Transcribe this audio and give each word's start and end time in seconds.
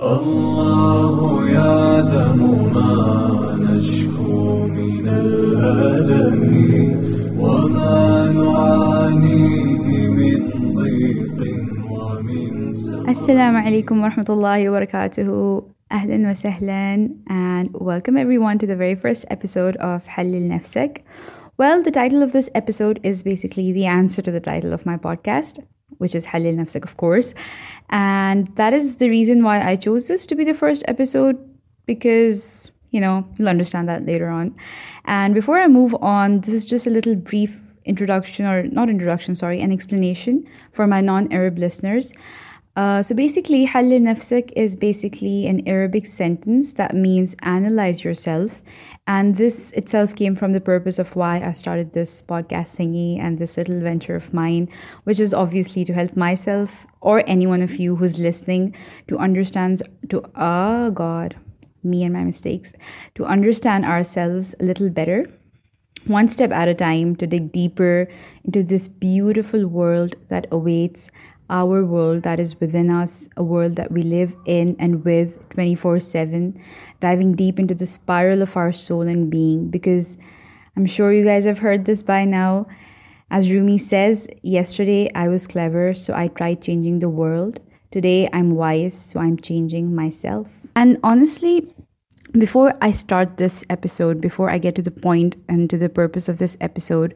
الله 0.00 1.50
يعلم 1.50 2.70
ما 2.74 3.58
نشكو 3.60 4.66
من 4.66 5.08
الألم 5.08 6.44
وما 7.38 8.32
نعانيه 8.32 10.08
من 10.08 10.74
ضيق 10.74 11.38
ومن 11.90 12.70
alaikum 13.66 14.00
wa 14.00 14.08
rahmatullahi 14.08 14.70
wa 14.70 14.78
barakatuhu. 14.78 15.64
Ahlan 15.90 16.22
wa 16.22 16.34
sahlan, 16.34 17.18
and 17.28 17.70
welcome 17.72 18.16
everyone 18.16 18.60
to 18.60 18.66
the 18.68 18.76
very 18.76 18.94
first 18.94 19.24
episode 19.30 19.76
of 19.78 20.06
Halil 20.06 20.42
Nafsak. 20.42 21.02
Well, 21.56 21.82
the 21.82 21.90
title 21.90 22.22
of 22.22 22.30
this 22.30 22.48
episode 22.54 23.00
is 23.02 23.24
basically 23.24 23.72
the 23.72 23.86
answer 23.86 24.22
to 24.22 24.30
the 24.30 24.38
title 24.38 24.72
of 24.72 24.86
my 24.86 24.96
podcast, 24.96 25.58
which 25.98 26.14
is 26.14 26.24
Hallil 26.24 26.54
Nafsak, 26.54 26.84
of 26.84 26.96
course. 26.96 27.34
And 27.90 28.54
that 28.56 28.72
is 28.72 28.96
the 28.96 29.08
reason 29.08 29.42
why 29.42 29.60
I 29.60 29.76
chose 29.76 30.08
this 30.08 30.26
to 30.26 30.34
be 30.34 30.44
the 30.44 30.54
first 30.54 30.82
episode 30.88 31.36
because, 31.86 32.72
you 32.90 33.00
know, 33.00 33.26
you'll 33.38 33.48
understand 33.48 33.88
that 33.88 34.06
later 34.06 34.28
on. 34.28 34.54
And 35.04 35.34
before 35.34 35.58
I 35.60 35.68
move 35.68 35.94
on, 36.00 36.40
this 36.40 36.54
is 36.54 36.64
just 36.64 36.86
a 36.86 36.90
little 36.90 37.14
brief 37.14 37.58
introduction, 37.84 38.44
or 38.44 38.64
not 38.64 38.90
introduction, 38.90 39.34
sorry, 39.34 39.60
an 39.60 39.72
explanation 39.72 40.46
for 40.72 40.86
my 40.86 41.00
non 41.00 41.32
Arab 41.32 41.58
listeners. 41.58 42.12
Uh, 42.78 43.02
so 43.02 43.12
basically, 43.12 43.66
Hallil 43.66 43.98
Nafsak 43.98 44.52
is 44.54 44.76
basically 44.76 45.48
an 45.48 45.66
Arabic 45.66 46.06
sentence 46.06 46.74
that 46.74 46.94
means 46.94 47.34
analyze 47.42 48.04
yourself. 48.04 48.62
And 49.08 49.36
this 49.36 49.72
itself 49.72 50.14
came 50.14 50.36
from 50.36 50.52
the 50.52 50.60
purpose 50.60 51.00
of 51.00 51.16
why 51.16 51.40
I 51.40 51.50
started 51.54 51.92
this 51.92 52.22
podcast 52.22 52.76
thingy 52.76 53.18
and 53.18 53.36
this 53.36 53.56
little 53.56 53.80
venture 53.80 54.14
of 54.14 54.32
mine, 54.32 54.68
which 55.02 55.18
is 55.18 55.34
obviously 55.34 55.84
to 55.86 55.92
help 55.92 56.16
myself 56.16 56.86
or 57.00 57.24
any 57.26 57.48
one 57.48 57.62
of 57.62 57.74
you 57.80 57.96
who's 57.96 58.16
listening 58.16 58.76
to 59.08 59.18
understand, 59.18 59.82
to, 60.10 60.22
oh 60.36 60.92
God, 60.92 61.34
me 61.82 62.04
and 62.04 62.14
my 62.14 62.22
mistakes, 62.22 62.72
to 63.16 63.24
understand 63.24 63.86
ourselves 63.86 64.54
a 64.60 64.64
little 64.64 64.88
better 64.88 65.26
one 66.06 66.28
step 66.28 66.50
at 66.50 66.68
a 66.68 66.74
time 66.74 67.16
to 67.16 67.26
dig 67.26 67.52
deeper 67.52 68.08
into 68.44 68.62
this 68.62 68.88
beautiful 68.88 69.66
world 69.66 70.16
that 70.28 70.46
awaits 70.50 71.10
our 71.50 71.84
world 71.84 72.22
that 72.22 72.38
is 72.38 72.60
within 72.60 72.90
us, 72.90 73.28
a 73.36 73.42
world 73.42 73.76
that 73.76 73.90
we 73.90 74.02
live 74.02 74.34
in 74.44 74.76
and 74.78 75.04
with 75.04 75.48
24 75.50 76.00
7, 76.00 76.60
diving 77.00 77.34
deep 77.34 77.58
into 77.58 77.74
the 77.74 77.86
spiral 77.86 78.42
of 78.42 78.56
our 78.56 78.72
soul 78.72 79.02
and 79.02 79.30
being. 79.30 79.68
Because 79.68 80.18
I'm 80.76 80.86
sure 80.86 81.12
you 81.12 81.24
guys 81.24 81.44
have 81.44 81.58
heard 81.58 81.84
this 81.84 82.02
by 82.02 82.24
now. 82.24 82.66
As 83.30 83.50
Rumi 83.50 83.78
says, 83.78 84.26
yesterday 84.42 85.10
I 85.14 85.28
was 85.28 85.46
clever, 85.46 85.94
so 85.94 86.14
I 86.14 86.28
tried 86.28 86.62
changing 86.62 87.00
the 87.00 87.08
world. 87.08 87.60
Today 87.90 88.28
I'm 88.32 88.54
wise, 88.54 88.98
so 88.98 89.20
I'm 89.20 89.38
changing 89.38 89.94
myself. 89.94 90.48
And 90.76 90.98
honestly, 91.02 91.74
before 92.32 92.74
I 92.82 92.92
start 92.92 93.36
this 93.36 93.64
episode, 93.70 94.20
before 94.20 94.50
I 94.50 94.58
get 94.58 94.74
to 94.74 94.82
the 94.82 94.90
point 94.90 95.36
and 95.48 95.70
to 95.70 95.78
the 95.78 95.88
purpose 95.88 96.28
of 96.28 96.38
this 96.38 96.56
episode, 96.60 97.14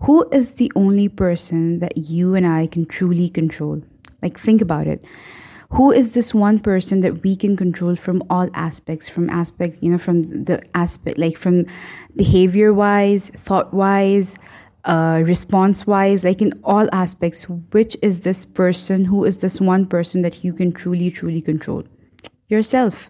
who 0.00 0.28
is 0.30 0.52
the 0.54 0.70
only 0.76 1.08
person 1.08 1.78
that 1.78 1.96
you 1.96 2.34
and 2.34 2.46
I 2.46 2.66
can 2.66 2.84
truly 2.84 3.28
control? 3.28 3.82
Like, 4.22 4.38
think 4.38 4.60
about 4.60 4.86
it. 4.86 5.04
Who 5.70 5.92
is 5.92 6.12
this 6.12 6.34
one 6.34 6.58
person 6.58 7.00
that 7.02 7.22
we 7.22 7.36
can 7.36 7.56
control 7.56 7.94
from 7.94 8.22
all 8.28 8.48
aspects, 8.54 9.08
from 9.08 9.30
aspect, 9.30 9.78
you 9.80 9.90
know, 9.90 9.98
from 9.98 10.22
the 10.22 10.60
aspect, 10.74 11.16
like 11.16 11.36
from 11.36 11.64
behavior 12.16 12.74
wise, 12.74 13.30
thought 13.44 13.72
wise, 13.72 14.34
uh, 14.84 15.22
response 15.24 15.86
wise, 15.86 16.24
like 16.24 16.42
in 16.42 16.52
all 16.64 16.88
aspects, 16.92 17.44
which 17.70 17.96
is 18.02 18.20
this 18.20 18.44
person? 18.44 19.04
Who 19.04 19.24
is 19.24 19.38
this 19.38 19.60
one 19.60 19.86
person 19.86 20.22
that 20.22 20.42
you 20.42 20.52
can 20.52 20.72
truly, 20.72 21.10
truly 21.10 21.40
control? 21.40 21.84
Yourself 22.48 23.08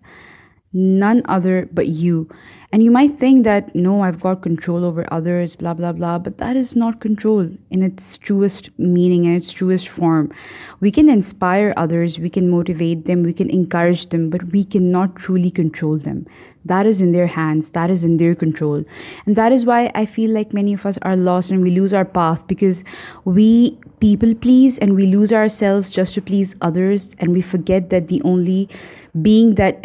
none 0.72 1.22
other 1.24 1.68
but 1.72 1.88
you. 1.88 2.28
And 2.72 2.84
you 2.84 2.92
might 2.92 3.18
think 3.18 3.42
that, 3.42 3.74
no, 3.74 4.02
I've 4.02 4.20
got 4.20 4.42
control 4.42 4.84
over 4.84 5.04
others, 5.12 5.56
blah, 5.56 5.74
blah, 5.74 5.90
blah, 5.90 6.20
but 6.20 6.38
that 6.38 6.54
is 6.54 6.76
not 6.76 7.00
control 7.00 7.50
in 7.70 7.82
its 7.82 8.16
truest 8.16 8.70
meaning 8.78 9.26
and 9.26 9.36
its 9.36 9.50
truest 9.50 9.88
form. 9.88 10.32
We 10.78 10.92
can 10.92 11.08
inspire 11.08 11.74
others, 11.76 12.20
we 12.20 12.30
can 12.30 12.48
motivate 12.48 13.06
them, 13.06 13.24
we 13.24 13.32
can 13.32 13.50
encourage 13.50 14.10
them, 14.10 14.30
but 14.30 14.52
we 14.52 14.62
cannot 14.62 15.16
truly 15.16 15.50
control 15.50 15.98
them. 15.98 16.26
That 16.64 16.86
is 16.86 17.00
in 17.00 17.10
their 17.10 17.26
hands, 17.26 17.70
that 17.70 17.90
is 17.90 18.04
in 18.04 18.18
their 18.18 18.36
control. 18.36 18.84
And 19.26 19.34
that 19.34 19.50
is 19.50 19.66
why 19.66 19.90
I 19.96 20.06
feel 20.06 20.30
like 20.30 20.52
many 20.52 20.72
of 20.74 20.86
us 20.86 20.96
are 21.02 21.16
lost 21.16 21.50
and 21.50 21.62
we 21.62 21.72
lose 21.72 21.92
our 21.92 22.04
path 22.04 22.46
because 22.46 22.84
we 23.24 23.76
people 23.98 24.34
please 24.34 24.78
and 24.78 24.94
we 24.94 25.06
lose 25.06 25.32
ourselves 25.32 25.90
just 25.90 26.14
to 26.14 26.22
please 26.22 26.54
others 26.60 27.10
and 27.18 27.32
we 27.32 27.40
forget 27.40 27.90
that 27.90 28.08
the 28.08 28.22
only 28.22 28.68
being 29.20 29.56
that 29.56 29.84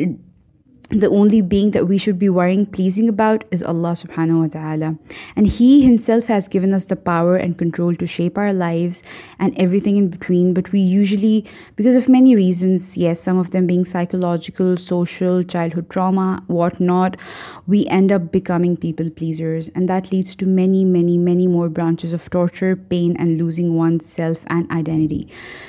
the 0.90 1.09
only 1.09 1.41
being 1.41 1.72
that 1.72 1.88
we 1.88 1.97
should 1.97 2.19
be 2.19 2.29
worrying 2.29 2.66
pleasing 2.66 3.09
about 3.09 3.44
is 3.50 3.63
Allah 3.63 3.94
subhanahu 3.94 4.41
wa 4.41 4.47
ta'ala. 4.47 4.97
And 5.35 5.47
He 5.47 5.81
Himself 5.81 6.25
has 6.25 6.47
given 6.47 6.73
us 6.73 6.85
the 6.85 6.96
power 6.96 7.35
and 7.35 7.57
control 7.57 7.96
to 7.96 8.06
shape 8.06 8.38
our 8.38 8.53
lives 8.53 9.01
and 9.40 9.57
everything 9.57 9.97
in 9.97 10.09
between. 10.09 10.53
But 10.53 10.72
we 10.72 10.79
usually, 10.79 11.46
because 11.75 11.96
of 11.96 12.07
many 12.07 12.35
reasons, 12.35 12.96
yes, 12.97 13.19
some 13.19 13.40
of 13.40 13.50
them 13.50 13.66
being 13.66 13.84
psychological, 13.84 14.78
social, 14.78 15.44
childhood 15.44 15.90
trauma, 15.90 16.44
whatnot, 16.47 17.17
we 17.66 17.88
end 17.88 18.12
up 18.12 18.31
becoming 18.31 18.78
people 18.78 19.09
pleasers. 19.09 19.69
And 19.69 19.90
that 19.90 20.12
leads 20.12 20.35
to 20.35 20.46
many, 20.46 20.85
many, 20.85 21.17
many 21.17 21.47
more 21.47 21.67
branches 21.67 22.13
of 22.13 22.29
torture, 22.29 22.75
pain, 22.75 23.16
and 23.17 23.40
losing 23.40 23.75
one's 23.75 24.06
self 24.06 24.38
and 24.47 24.69
identity. 24.69 25.28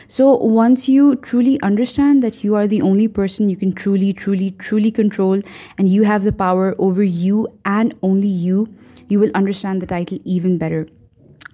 So 0.09 0.34
once 0.37 0.88
you 0.88 1.16
truly 1.16 1.59
understand 1.62 2.22
that 2.22 2.44
you 2.44 2.54
are 2.54 2.66
the 2.66 2.83
only 2.83 3.09
person 3.09 3.48
you 3.48 3.56
can 3.56 3.72
truly, 3.72 4.12
truly, 4.12 4.50
truly 4.53 4.91
control 4.91 5.06
control 5.06 5.43
and 5.78 5.89
you 5.89 6.03
have 6.03 6.25
the 6.25 6.33
power 6.33 6.75
over 6.78 7.03
you 7.03 7.49
and 7.65 7.94
only 8.03 8.28
you, 8.28 8.69
you 9.09 9.21
will 9.21 9.31
understand 9.34 9.83
the 9.83 9.87
title 9.87 10.19
even 10.25 10.59
better. 10.59 10.87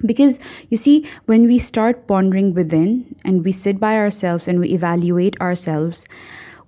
Because 0.05 0.41
you 0.69 0.77
see, 0.77 1.07
when 1.27 1.47
we 1.47 1.59
start 1.59 2.07
pondering 2.09 2.55
within 2.55 3.15
and 3.25 3.45
we 3.45 3.53
sit 3.53 3.79
by 3.79 3.97
ourselves 3.97 4.49
and 4.49 4.59
we 4.59 4.71
evaluate 4.71 5.41
ourselves, 5.41 6.05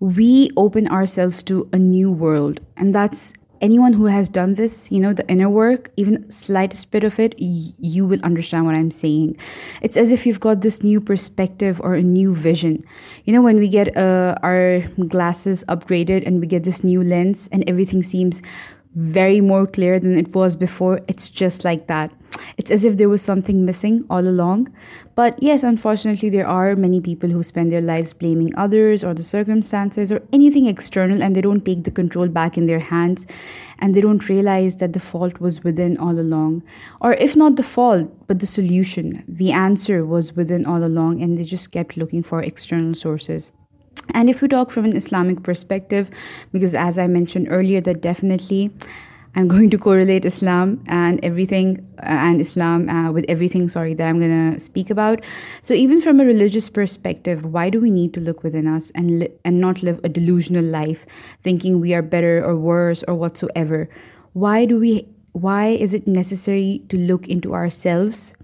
we 0.00 0.50
open 0.56 0.86
ourselves 0.88 1.42
to 1.44 1.68
a 1.72 1.78
new 1.78 2.10
world. 2.10 2.60
And 2.76 2.94
that's 2.94 3.32
anyone 3.64 3.94
who 3.94 4.04
has 4.04 4.28
done 4.28 4.56
this, 4.56 4.92
you 4.92 5.00
know, 5.00 5.14
the 5.14 5.26
inner 5.26 5.48
work, 5.48 5.90
even 5.96 6.30
slightest 6.30 6.90
bit 6.90 7.02
of 7.02 7.18
it, 7.18 7.34
you 7.38 8.04
will 8.04 8.20
understand 8.22 8.66
what 8.66 8.74
I'm 8.74 8.90
saying. 8.90 9.38
It's 9.80 9.96
as 9.96 10.12
if 10.12 10.26
you've 10.26 10.38
got 10.38 10.60
this 10.60 10.82
new 10.82 11.00
perspective 11.00 11.80
or 11.82 11.94
a 11.94 12.02
new 12.02 12.34
vision. 12.34 12.84
You 13.24 13.32
know, 13.32 13.40
when 13.40 13.58
we 13.58 13.68
get 13.68 13.96
uh, 13.96 14.34
our 14.42 14.80
glasses 15.08 15.64
upgraded 15.66 16.26
and 16.26 16.40
we 16.42 16.46
get 16.46 16.64
this 16.64 16.84
new 16.84 17.02
lens 17.02 17.48
and 17.52 17.64
everything 17.66 18.02
seems 18.02 18.42
very 18.96 19.40
more 19.40 19.66
clear 19.66 19.98
than 19.98 20.18
it 20.18 20.34
was 20.34 20.56
before, 20.56 21.00
it's 21.08 21.30
just 21.30 21.64
like 21.64 21.86
that. 21.86 22.12
It's 22.56 22.70
as 22.70 22.84
if 22.84 22.96
there 22.96 23.08
was 23.08 23.22
something 23.22 23.64
missing 23.64 24.04
all 24.08 24.26
along. 24.26 24.72
But 25.14 25.40
yes, 25.42 25.62
unfortunately, 25.62 26.30
there 26.30 26.46
are 26.46 26.76
many 26.76 27.00
people 27.00 27.30
who 27.30 27.42
spend 27.42 27.72
their 27.72 27.80
lives 27.80 28.12
blaming 28.12 28.54
others 28.56 29.04
or 29.04 29.14
the 29.14 29.22
circumstances 29.22 30.10
or 30.10 30.22
anything 30.32 30.66
external 30.66 31.22
and 31.22 31.34
they 31.34 31.40
don't 31.40 31.64
take 31.64 31.84
the 31.84 31.90
control 31.90 32.28
back 32.28 32.56
in 32.56 32.66
their 32.66 32.80
hands 32.80 33.26
and 33.78 33.94
they 33.94 34.00
don't 34.00 34.28
realize 34.28 34.76
that 34.76 34.92
the 34.92 35.00
fault 35.00 35.40
was 35.40 35.62
within 35.62 35.98
all 35.98 36.18
along. 36.18 36.62
Or 37.00 37.14
if 37.14 37.36
not 37.36 37.56
the 37.56 37.62
fault, 37.62 38.10
but 38.26 38.40
the 38.40 38.46
solution, 38.46 39.24
the 39.28 39.52
answer 39.52 40.04
was 40.04 40.34
within 40.34 40.66
all 40.66 40.84
along 40.84 41.22
and 41.22 41.38
they 41.38 41.44
just 41.44 41.70
kept 41.70 41.96
looking 41.96 42.22
for 42.22 42.42
external 42.42 42.94
sources. 42.94 43.52
And 44.10 44.28
if 44.28 44.42
we 44.42 44.48
talk 44.48 44.70
from 44.70 44.84
an 44.84 44.96
Islamic 44.96 45.42
perspective, 45.42 46.10
because 46.52 46.74
as 46.74 46.98
I 46.98 47.06
mentioned 47.06 47.48
earlier, 47.50 47.80
that 47.82 48.00
definitely 48.00 48.70
I'm 49.36 49.48
going 49.48 49.68
to 49.70 49.78
correlate 49.78 50.24
Islam 50.24 50.84
and 50.86 51.18
everything 51.24 51.84
uh, 51.98 52.06
and 52.06 52.40
Islam 52.40 52.88
uh, 52.88 53.10
with 53.10 53.24
everything, 53.28 53.68
sorry, 53.68 53.92
that 53.94 54.06
I'm 54.06 54.20
going 54.20 54.52
to 54.52 54.60
speak 54.60 54.90
about. 54.90 55.22
So, 55.62 55.74
even 55.74 56.00
from 56.00 56.20
a 56.20 56.24
religious 56.24 56.68
perspective, 56.68 57.44
why 57.44 57.68
do 57.68 57.80
we 57.80 57.90
need 57.90 58.14
to 58.14 58.20
look 58.20 58.44
within 58.44 58.68
us 58.68 58.92
and, 58.94 59.18
li- 59.20 59.32
and 59.44 59.60
not 59.60 59.82
live 59.82 60.00
a 60.04 60.08
delusional 60.08 60.64
life, 60.64 61.04
thinking 61.42 61.80
we 61.80 61.94
are 61.94 62.02
better 62.02 62.44
or 62.44 62.56
worse 62.56 63.02
or 63.08 63.14
whatsoever? 63.14 63.88
Why 64.34 64.66
do 64.66 64.78
we? 64.78 65.08
Why 65.32 65.70
is 65.70 65.94
it 65.94 66.06
necessary 66.06 66.84
to 66.90 66.96
look 66.96 67.26
into 67.26 67.54
ourselves? 67.54 68.34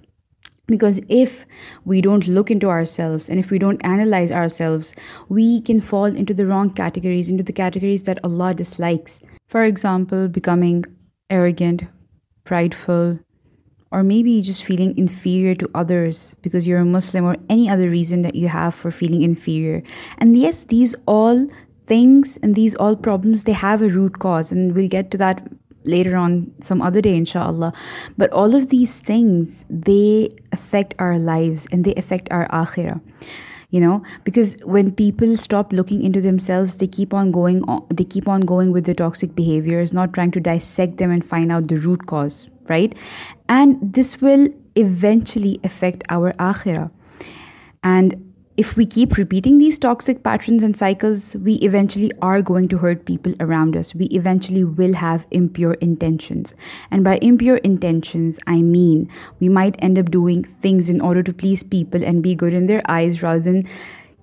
Because 0.66 1.00
if 1.08 1.46
we 1.84 2.00
don't 2.00 2.26
look 2.26 2.50
into 2.50 2.68
ourselves 2.68 3.28
and 3.28 3.38
if 3.38 3.50
we 3.50 3.58
don't 3.60 3.80
analyze 3.84 4.32
ourselves, 4.32 4.92
we 5.28 5.60
can 5.60 5.80
fall 5.80 6.06
into 6.06 6.34
the 6.34 6.46
wrong 6.46 6.70
categories, 6.70 7.28
into 7.28 7.44
the 7.44 7.52
categories 7.52 8.04
that 8.04 8.18
Allah 8.24 8.54
dislikes. 8.54 9.20
For 9.50 9.64
example, 9.64 10.28
becoming 10.28 10.84
arrogant, 11.28 11.82
prideful, 12.44 13.18
or 13.90 14.04
maybe 14.04 14.40
just 14.42 14.62
feeling 14.62 14.96
inferior 14.96 15.56
to 15.56 15.68
others 15.74 16.36
because 16.40 16.68
you're 16.68 16.78
a 16.78 16.84
Muslim 16.84 17.24
or 17.24 17.36
any 17.48 17.68
other 17.68 17.90
reason 17.90 18.22
that 18.22 18.36
you 18.36 18.46
have 18.46 18.76
for 18.76 18.92
feeling 18.92 19.22
inferior. 19.22 19.82
And 20.18 20.38
yes, 20.38 20.62
these 20.62 20.94
all 21.06 21.48
things 21.88 22.38
and 22.44 22.54
these 22.54 22.76
all 22.76 22.94
problems 22.94 23.42
they 23.42 23.52
have 23.52 23.82
a 23.82 23.88
root 23.88 24.20
cause 24.20 24.52
and 24.52 24.76
we'll 24.76 24.86
get 24.86 25.10
to 25.10 25.18
that 25.18 25.42
later 25.84 26.14
on 26.14 26.52
some 26.60 26.80
other 26.80 27.00
day 27.00 27.16
inshallah 27.16 27.72
but 28.16 28.30
all 28.30 28.54
of 28.54 28.68
these 28.68 29.00
things 29.00 29.64
they 29.68 30.30
affect 30.52 30.94
our 31.00 31.18
lives 31.18 31.66
and 31.72 31.84
they 31.84 31.94
affect 31.96 32.28
our 32.30 32.46
akhirah 32.50 33.00
you 33.70 33.80
know 33.80 34.02
because 34.24 34.56
when 34.64 34.92
people 34.92 35.36
stop 35.36 35.72
looking 35.72 36.02
into 36.02 36.20
themselves 36.20 36.76
they 36.76 36.86
keep 36.86 37.14
on 37.14 37.30
going 37.30 37.62
on, 37.64 37.84
they 37.90 38.04
keep 38.04 38.28
on 38.28 38.40
going 38.42 38.72
with 38.72 38.84
the 38.84 38.94
toxic 38.94 39.34
behaviors 39.34 39.92
not 39.92 40.12
trying 40.12 40.30
to 40.30 40.40
dissect 40.40 40.98
them 40.98 41.10
and 41.10 41.24
find 41.24 41.52
out 41.52 41.68
the 41.68 41.76
root 41.76 42.06
cause 42.06 42.46
right? 42.70 42.94
And 43.48 43.76
this 43.82 44.20
will 44.22 44.48
eventually 44.76 45.60
affect 45.64 46.04
our 46.08 46.32
akhirah. 46.34 46.90
And 47.82 48.29
if 48.56 48.76
we 48.76 48.84
keep 48.84 49.16
repeating 49.16 49.58
these 49.58 49.78
toxic 49.78 50.22
patterns 50.22 50.62
and 50.62 50.76
cycles, 50.76 51.34
we 51.36 51.54
eventually 51.54 52.10
are 52.20 52.42
going 52.42 52.68
to 52.68 52.78
hurt 52.78 53.06
people 53.06 53.32
around 53.40 53.76
us. 53.76 53.94
We 53.94 54.06
eventually 54.06 54.64
will 54.64 54.94
have 54.94 55.26
impure 55.30 55.74
intentions. 55.74 56.52
And 56.90 57.04
by 57.04 57.18
impure 57.22 57.56
intentions, 57.58 58.38
I 58.46 58.60
mean 58.62 59.08
we 59.38 59.48
might 59.48 59.76
end 59.78 59.98
up 59.98 60.10
doing 60.10 60.44
things 60.60 60.88
in 60.88 61.00
order 61.00 61.22
to 61.22 61.32
please 61.32 61.62
people 61.62 62.04
and 62.04 62.22
be 62.22 62.34
good 62.34 62.52
in 62.52 62.66
their 62.66 62.82
eyes 62.88 63.22
rather 63.22 63.40
than 63.40 63.68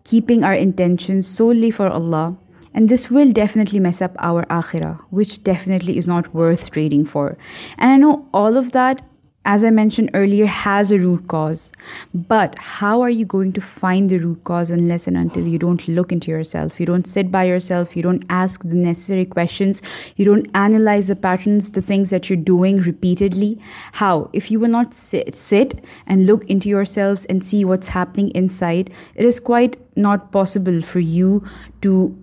keeping 0.04 0.44
our 0.44 0.54
intentions 0.54 1.26
solely 1.26 1.72
for 1.72 1.88
Allah. 1.88 2.38
And 2.74 2.90
this 2.90 3.10
will 3.10 3.32
definitely 3.32 3.80
mess 3.80 4.04
up 4.04 4.16
our 4.20 4.46
akhirah, 4.46 5.00
which 5.10 5.44
definitely 5.44 5.98
is 5.98 6.06
not 6.06 6.34
worth 6.34 6.70
trading 6.70 7.06
for. 7.06 7.38
And 7.78 7.92
I 7.92 7.98
know 7.98 8.28
all 8.34 8.56
of 8.56 8.72
that 8.74 9.02
as 9.48 9.64
I 9.64 9.70
mentioned 9.70 10.12
earlier, 10.14 10.46
has 10.46 10.92
a 10.92 11.00
root 11.00 11.30
cause. 11.30 11.72
But 12.14 12.60
how 12.60 13.02
are 13.02 13.10
you 13.10 13.26
going 13.26 13.54
to 13.54 13.62
find 13.62 14.10
the 14.10 14.18
root 14.18 14.44
cause 14.44 14.70
unless 14.70 15.08
and 15.08 15.16
until 15.16 15.48
you 15.48 15.58
don't 15.58 15.88
look 15.88 16.12
into 16.12 16.30
yourself? 16.30 16.82
You 16.82 16.86
don't 16.86 17.08
sit 17.08 17.32
by 17.32 17.46
yourself, 17.46 17.96
you 17.96 18.04
don't 18.04 18.26
ask 18.30 18.62
the 18.64 18.76
necessary 18.76 19.26
questions, 19.26 19.82
you 20.18 20.26
don't 20.26 20.50
analyze 20.54 21.08
the 21.08 21.16
patterns, 21.16 21.72
the 21.72 21.82
things 21.82 22.10
that 22.10 22.30
you're 22.30 22.36
doing 22.36 22.82
repeatedly. 22.82 23.58
How? 23.94 24.30
If 24.34 24.52
you 24.52 24.60
will 24.60 24.68
not 24.68 24.94
sit, 24.94 25.34
sit 25.34 25.82
and 26.08 26.26
look 26.26 26.44
into 26.50 26.68
yourselves 26.68 27.24
and 27.26 27.42
see 27.42 27.64
what's 27.64 27.88
happening 27.88 28.32
inside, 28.32 28.92
it 29.16 29.26
is 29.26 29.40
quite 29.40 29.78
not 29.96 30.34
possible 30.34 30.82
for 30.82 31.00
you 31.00 31.48
to 31.84 32.14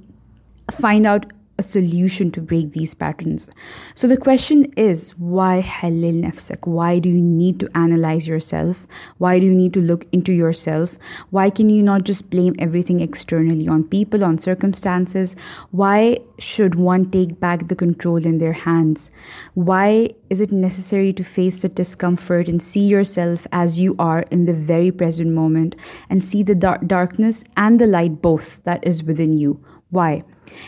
find 0.78 1.06
out 1.06 1.32
a 1.58 1.62
solution 1.62 2.30
to 2.32 2.40
break 2.40 2.72
these 2.72 2.94
patterns. 2.94 3.48
So 3.94 4.08
the 4.08 4.16
question 4.16 4.72
is 4.76 5.10
why 5.18 5.60
hallil 5.60 6.12
nafsak? 6.12 6.66
Why 6.66 6.98
do 6.98 7.08
you 7.08 7.20
need 7.20 7.60
to 7.60 7.70
analyze 7.76 8.26
yourself? 8.26 8.86
Why 9.18 9.38
do 9.38 9.46
you 9.46 9.54
need 9.54 9.72
to 9.74 9.80
look 9.80 10.06
into 10.12 10.32
yourself? 10.32 10.98
Why 11.30 11.50
can 11.50 11.70
you 11.70 11.82
not 11.82 12.04
just 12.04 12.28
blame 12.30 12.54
everything 12.58 13.00
externally 13.00 13.68
on 13.68 13.84
people, 13.84 14.24
on 14.24 14.38
circumstances? 14.38 15.36
Why 15.70 16.18
should 16.38 16.74
one 16.74 17.10
take 17.10 17.38
back 17.38 17.68
the 17.68 17.76
control 17.76 18.26
in 18.26 18.38
their 18.38 18.52
hands? 18.52 19.10
Why 19.54 20.10
is 20.30 20.40
it 20.40 20.50
necessary 20.50 21.12
to 21.12 21.22
face 21.22 21.62
the 21.62 21.68
discomfort 21.68 22.48
and 22.48 22.60
see 22.60 22.86
yourself 22.86 23.46
as 23.52 23.78
you 23.78 23.94
are 23.98 24.22
in 24.30 24.46
the 24.46 24.52
very 24.52 24.90
present 24.90 25.30
moment 25.30 25.76
and 26.10 26.24
see 26.24 26.42
the 26.42 26.56
dar- 26.56 26.78
darkness 26.78 27.44
and 27.56 27.80
the 27.80 27.86
light 27.86 28.20
both 28.20 28.60
that 28.64 28.84
is 28.84 29.04
within 29.04 29.38
you? 29.38 29.64
Why? 29.94 30.24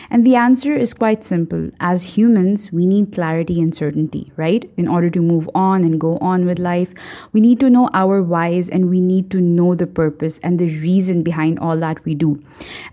And 0.09 0.25
the 0.25 0.35
answer 0.35 0.73
is 0.73 0.93
quite 0.93 1.25
simple. 1.25 1.69
As 1.81 2.17
humans, 2.17 2.71
we 2.71 2.85
need 2.85 3.11
clarity 3.13 3.59
and 3.61 3.75
certainty, 3.75 4.31
right? 4.37 4.69
In 4.77 4.87
order 4.87 5.09
to 5.09 5.21
move 5.21 5.49
on 5.53 5.83
and 5.83 5.99
go 5.99 6.17
on 6.19 6.45
with 6.45 6.59
life, 6.59 6.93
we 7.33 7.41
need 7.41 7.59
to 7.59 7.69
know 7.69 7.89
our 7.93 8.23
whys 8.23 8.69
and 8.69 8.89
we 8.89 9.01
need 9.01 9.29
to 9.31 9.41
know 9.41 9.75
the 9.75 9.87
purpose 9.87 10.39
and 10.43 10.59
the 10.59 10.79
reason 10.79 11.23
behind 11.23 11.59
all 11.59 11.77
that 11.77 12.03
we 12.05 12.15
do. 12.15 12.41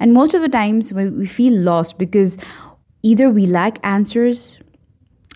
And 0.01 0.13
most 0.13 0.35
of 0.35 0.43
the 0.43 0.49
times, 0.49 0.93
when 0.93 1.19
we 1.19 1.27
feel 1.27 1.55
lost 1.55 1.99
because 1.99 2.37
either 3.03 3.31
we 3.31 3.47
lack 3.47 3.79
answers 3.85 4.59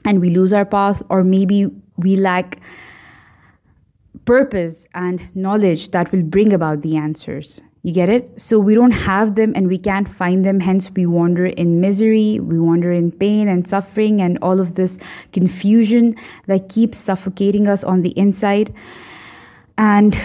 and 0.04 0.20
we 0.20 0.30
lose 0.30 0.52
our 0.52 0.64
path, 0.64 1.02
or 1.10 1.22
maybe 1.22 1.70
we 1.96 2.16
lack 2.16 2.60
purpose 4.24 4.84
and 4.94 5.28
knowledge 5.34 5.90
that 5.92 6.10
will 6.12 6.22
bring 6.22 6.52
about 6.52 6.82
the 6.82 6.96
answers. 6.96 7.60
You 7.82 7.92
get 7.92 8.08
it? 8.08 8.40
So 8.40 8.58
we 8.58 8.74
don't 8.74 8.90
have 8.90 9.36
them 9.36 9.52
and 9.54 9.68
we 9.68 9.78
can't 9.78 10.08
find 10.08 10.44
them. 10.44 10.60
Hence, 10.60 10.90
we 10.90 11.06
wander 11.06 11.46
in 11.46 11.80
misery, 11.80 12.40
we 12.40 12.58
wander 12.58 12.92
in 12.92 13.12
pain 13.12 13.46
and 13.48 13.66
suffering, 13.66 14.20
and 14.20 14.38
all 14.42 14.60
of 14.60 14.74
this 14.74 14.98
confusion 15.32 16.16
that 16.46 16.68
keeps 16.68 16.98
suffocating 16.98 17.68
us 17.68 17.84
on 17.84 18.02
the 18.02 18.10
inside. 18.10 18.74
And 19.78 20.20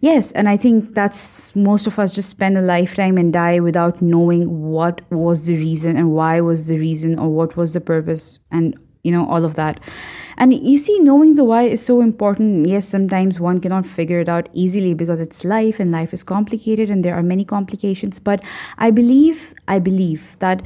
yes, 0.00 0.32
and 0.32 0.50
I 0.50 0.58
think 0.58 0.94
that's 0.94 1.56
most 1.56 1.86
of 1.86 1.98
us 1.98 2.14
just 2.14 2.28
spend 2.28 2.58
a 2.58 2.62
lifetime 2.62 3.16
and 3.16 3.32
die 3.32 3.58
without 3.60 4.02
knowing 4.02 4.68
what 4.68 5.00
was 5.10 5.46
the 5.46 5.56
reason 5.56 5.96
and 5.96 6.12
why 6.12 6.42
was 6.42 6.66
the 6.66 6.78
reason 6.78 7.18
or 7.18 7.30
what 7.30 7.56
was 7.56 7.72
the 7.72 7.80
purpose 7.80 8.38
and 8.50 8.78
you 9.02 9.12
know 9.12 9.28
all 9.28 9.44
of 9.44 9.54
that. 9.54 9.80
And 10.36 10.54
you 10.54 10.78
see 10.78 10.98
knowing 11.00 11.34
the 11.34 11.44
why 11.44 11.64
is 11.64 11.84
so 11.84 12.00
important. 12.00 12.68
Yes 12.68 12.88
sometimes 12.88 13.40
one 13.40 13.60
cannot 13.60 13.86
figure 13.86 14.20
it 14.20 14.28
out 14.28 14.48
easily 14.52 14.94
because 14.94 15.20
it's 15.20 15.44
life 15.44 15.80
and 15.80 15.92
life 15.92 16.12
is 16.12 16.22
complicated 16.22 16.90
and 16.90 17.04
there 17.04 17.14
are 17.14 17.22
many 17.22 17.44
complications. 17.44 18.18
But 18.18 18.42
i 18.78 18.90
believe 18.90 19.54
i 19.68 19.78
believe 19.78 20.36
that 20.38 20.62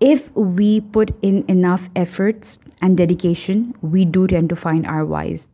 if 0.00 0.30
we 0.36 0.80
put 0.80 1.14
in 1.22 1.44
enough 1.48 1.88
efforts 1.96 2.58
and 2.80 2.96
dedication 2.96 3.74
we 3.82 4.04
do 4.04 4.26
tend 4.26 4.48
to 4.50 4.56
find 4.56 4.86
our 4.86 5.04
whys. 5.04 5.48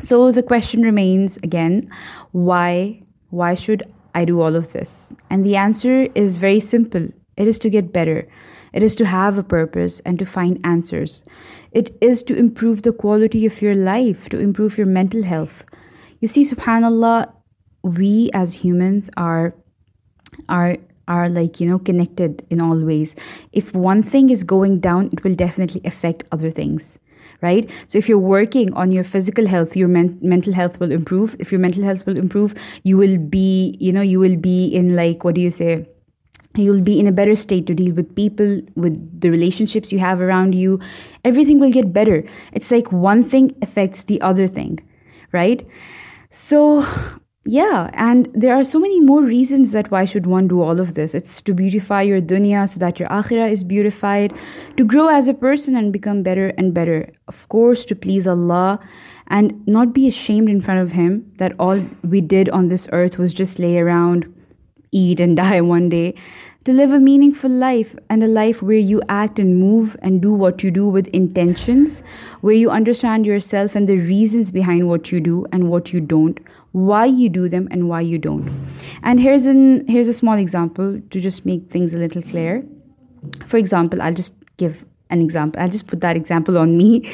So 0.00 0.32
the 0.32 0.42
question 0.42 0.82
remains 0.82 1.38
again 1.38 1.90
why 2.32 3.02
why 3.30 3.54
should 3.54 3.82
i 4.14 4.24
do 4.24 4.40
all 4.40 4.56
of 4.56 4.72
this? 4.72 5.12
And 5.30 5.44
the 5.44 5.56
answer 5.56 6.08
is 6.14 6.38
very 6.38 6.60
simple. 6.60 7.08
It 7.36 7.46
is 7.46 7.58
to 7.60 7.70
get 7.70 7.92
better 7.92 8.28
it 8.72 8.82
is 8.82 8.94
to 8.96 9.06
have 9.06 9.38
a 9.38 9.42
purpose 9.42 10.00
and 10.00 10.18
to 10.18 10.26
find 10.26 10.60
answers. 10.64 11.22
It 11.72 11.96
is 12.00 12.22
to 12.24 12.36
improve 12.36 12.82
the 12.82 12.92
quality 12.92 13.46
of 13.46 13.62
your 13.62 13.74
life, 13.74 14.28
to 14.30 14.38
improve 14.38 14.78
your 14.78 14.86
mental 14.86 15.22
health. 15.22 15.64
You 16.20 16.28
see, 16.28 16.42
subhanallah, 16.42 17.32
we 17.82 18.30
as 18.34 18.54
humans 18.54 19.08
are 19.16 19.54
are 20.48 20.76
are 21.06 21.28
like 21.28 21.58
you 21.58 21.68
know 21.68 21.78
connected 21.78 22.46
in 22.50 22.60
all 22.60 22.78
ways 22.78 23.16
if 23.52 23.74
one 23.74 24.02
thing 24.02 24.30
is 24.30 24.44
going 24.44 24.78
down 24.78 25.08
it 25.12 25.24
will 25.24 25.34
definitely 25.34 25.80
affect 25.84 26.22
other 26.32 26.50
things 26.50 26.98
right 27.40 27.70
so 27.86 27.98
if 27.98 28.08
you're 28.08 28.18
working 28.18 28.72
on 28.74 28.92
your 28.92 29.04
physical 29.04 29.46
health 29.46 29.76
your 29.76 29.88
men- 29.88 30.18
mental 30.20 30.52
health 30.52 30.78
will 30.80 30.92
improve 30.92 31.36
if 31.38 31.50
your 31.50 31.60
mental 31.60 31.82
health 31.82 32.04
will 32.04 32.18
improve 32.18 32.54
you 32.82 32.96
will 32.96 33.16
be 33.16 33.76
you 33.80 33.92
know 33.92 34.02
you 34.02 34.20
will 34.20 34.36
be 34.36 34.66
in 34.66 34.94
like 34.94 35.24
what 35.24 35.34
do 35.34 35.40
you 35.40 35.50
say 35.50 35.86
you'll 36.56 36.82
be 36.82 36.98
in 36.98 37.06
a 37.06 37.12
better 37.12 37.36
state 37.36 37.66
to 37.66 37.74
deal 37.74 37.94
with 37.94 38.14
people 38.16 38.60
with 38.74 39.20
the 39.20 39.30
relationships 39.30 39.92
you 39.92 39.98
have 39.98 40.20
around 40.20 40.54
you. 40.54 40.80
Everything 41.24 41.60
will 41.60 41.70
get 41.70 41.92
better. 41.92 42.24
It's 42.52 42.70
like 42.70 42.90
one 42.90 43.22
thing 43.22 43.54
affects 43.62 44.04
the 44.04 44.20
other 44.20 44.48
thing 44.48 44.80
right? 45.32 45.66
So 46.30 46.86
yeah 47.44 47.90
and 47.94 48.28
there 48.34 48.54
are 48.54 48.64
so 48.64 48.78
many 48.78 49.00
more 49.00 49.22
reasons 49.22 49.72
that 49.72 49.90
why 49.90 50.04
should 50.04 50.26
one 50.26 50.48
do 50.48 50.60
all 50.60 50.80
of 50.80 50.94
this. 50.94 51.14
It's 51.14 51.40
to 51.42 51.54
beautify 51.54 52.02
your 52.02 52.20
dunya 52.20 52.68
so 52.68 52.78
that 52.80 52.98
your 52.98 53.08
akhirah 53.08 53.50
is 53.50 53.64
beautified 53.64 54.34
to 54.76 54.84
grow 54.84 55.08
as 55.08 55.28
a 55.28 55.34
person 55.34 55.76
and 55.76 55.92
become 55.92 56.22
better 56.22 56.48
and 56.58 56.74
better. 56.74 57.10
Of 57.26 57.48
course 57.48 57.84
to 57.86 57.96
please 57.96 58.26
allah 58.26 58.78
and 59.28 59.66
not 59.66 59.92
be 59.92 60.08
ashamed 60.08 60.48
in 60.48 60.60
front 60.60 60.80
of 60.80 60.92
him 60.92 61.30
that 61.38 61.52
all 61.58 61.84
we 62.02 62.20
did 62.20 62.48
on 62.50 62.68
this 62.68 62.88
earth 62.92 63.18
was 63.18 63.32
just 63.32 63.58
lay 63.58 63.78
around 63.78 64.34
eat 64.92 65.20
and 65.20 65.36
die 65.44 65.60
one 65.60 65.88
day, 65.88 66.14
to 66.64 66.72
live 66.72 66.92
a 66.92 66.98
meaningful 66.98 67.50
life 67.50 67.94
and 68.10 68.22
a 68.22 68.28
life 68.28 68.60
where 68.60 68.76
you 68.76 69.00
act 69.08 69.38
and 69.38 69.58
move 69.58 69.96
and 70.02 70.20
do 70.20 70.32
what 70.32 70.62
you 70.62 70.70
do 70.70 70.86
with 70.88 71.06
intentions, 71.08 72.02
where 72.42 72.54
you 72.54 72.70
understand 72.70 73.24
yourself 73.24 73.74
and 73.74 73.88
the 73.88 73.96
reasons 73.96 74.50
behind 74.50 74.86
what 74.88 75.10
you 75.10 75.18
do 75.18 75.46
and 75.50 75.70
what 75.70 75.92
you 75.92 76.00
don't, 76.00 76.38
why 76.72 77.06
you 77.06 77.28
do 77.28 77.48
them 77.48 77.68
and 77.70 77.88
why 77.88 78.00
you 78.00 78.18
don't. 78.18 78.50
And 79.02 79.18
here's 79.18 79.46
an 79.46 79.86
here's 79.88 80.08
a 80.08 80.12
small 80.14 80.36
example 80.36 81.00
to 81.10 81.20
just 81.20 81.46
make 81.46 81.70
things 81.70 81.94
a 81.94 81.98
little 81.98 82.22
clear. 82.22 82.64
For 83.46 83.56
example, 83.56 84.02
I'll 84.02 84.14
just 84.14 84.34
give 84.58 84.84
an 85.10 85.22
example. 85.22 85.62
I'll 85.62 85.70
just 85.70 85.86
put 85.86 86.00
that 86.02 86.16
example 86.16 86.58
on 86.58 86.76
me 86.76 87.10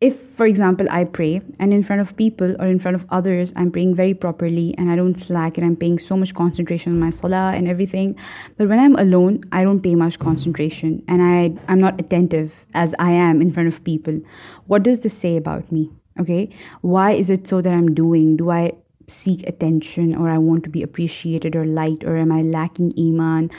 if 0.00 0.18
for 0.34 0.46
example 0.46 0.86
i 0.90 1.04
pray 1.04 1.42
and 1.58 1.74
in 1.74 1.84
front 1.84 2.00
of 2.00 2.16
people 2.16 2.56
or 2.58 2.66
in 2.66 2.78
front 2.78 2.94
of 2.94 3.04
others 3.10 3.52
i'm 3.54 3.70
praying 3.70 3.94
very 3.94 4.14
properly 4.14 4.74
and 4.78 4.90
i 4.90 4.96
don't 4.96 5.16
slack 5.16 5.58
and 5.58 5.66
i'm 5.66 5.76
paying 5.76 5.98
so 5.98 6.16
much 6.16 6.34
concentration 6.34 6.92
on 6.92 6.98
my 6.98 7.10
salah 7.10 7.52
and 7.54 7.68
everything. 7.68 8.16
But 8.56 8.68
when 8.68 8.78
i'm 8.78 8.96
alone 8.96 9.44
i 9.52 9.62
don't 9.62 9.82
pay 9.82 9.94
much 9.94 10.18
concentration 10.18 11.02
and 11.06 11.22
i 11.22 11.52
i'm 11.70 11.80
not 11.80 12.00
attentive 12.00 12.64
as 12.72 12.94
i 12.98 13.10
am 13.10 13.42
in 13.42 13.52
front 13.52 13.68
of 13.68 13.84
people. 13.84 14.20
What 14.66 14.82
does 14.82 15.00
this 15.00 15.16
say 15.16 15.36
about 15.36 15.70
me? 15.70 15.90
Okay? 16.18 16.48
Why 16.80 17.12
is 17.12 17.28
it 17.28 17.46
so 17.46 17.60
that 17.60 17.74
i'm 17.74 17.94
doing? 17.94 18.36
Do 18.36 18.50
i 18.50 18.72
seek 19.06 19.46
attention 19.46 20.14
or 20.14 20.30
i 20.30 20.38
want 20.38 20.64
to 20.64 20.70
be 20.70 20.82
appreciated 20.82 21.54
or 21.54 21.66
liked 21.66 22.04
or 22.04 22.16
am 22.16 22.32
i 22.32 22.40
lacking 22.40 22.94
iman? 22.98 23.50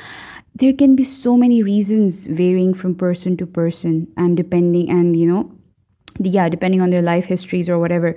There 0.56 0.74
can 0.74 0.96
be 0.96 1.04
so 1.04 1.38
many 1.38 1.62
reasons 1.62 2.26
varying 2.26 2.74
from 2.74 2.96
person 2.96 3.38
to 3.38 3.46
person 3.46 4.08
and 4.18 4.36
depending 4.36 4.90
and 4.90 5.16
you 5.16 5.28
know 5.28 5.52
yeah 6.20 6.50
depending 6.50 6.82
on 6.82 6.90
their 6.90 7.02
life 7.02 7.26
histories 7.26 7.70
or 7.70 7.80
whatever. 7.80 8.16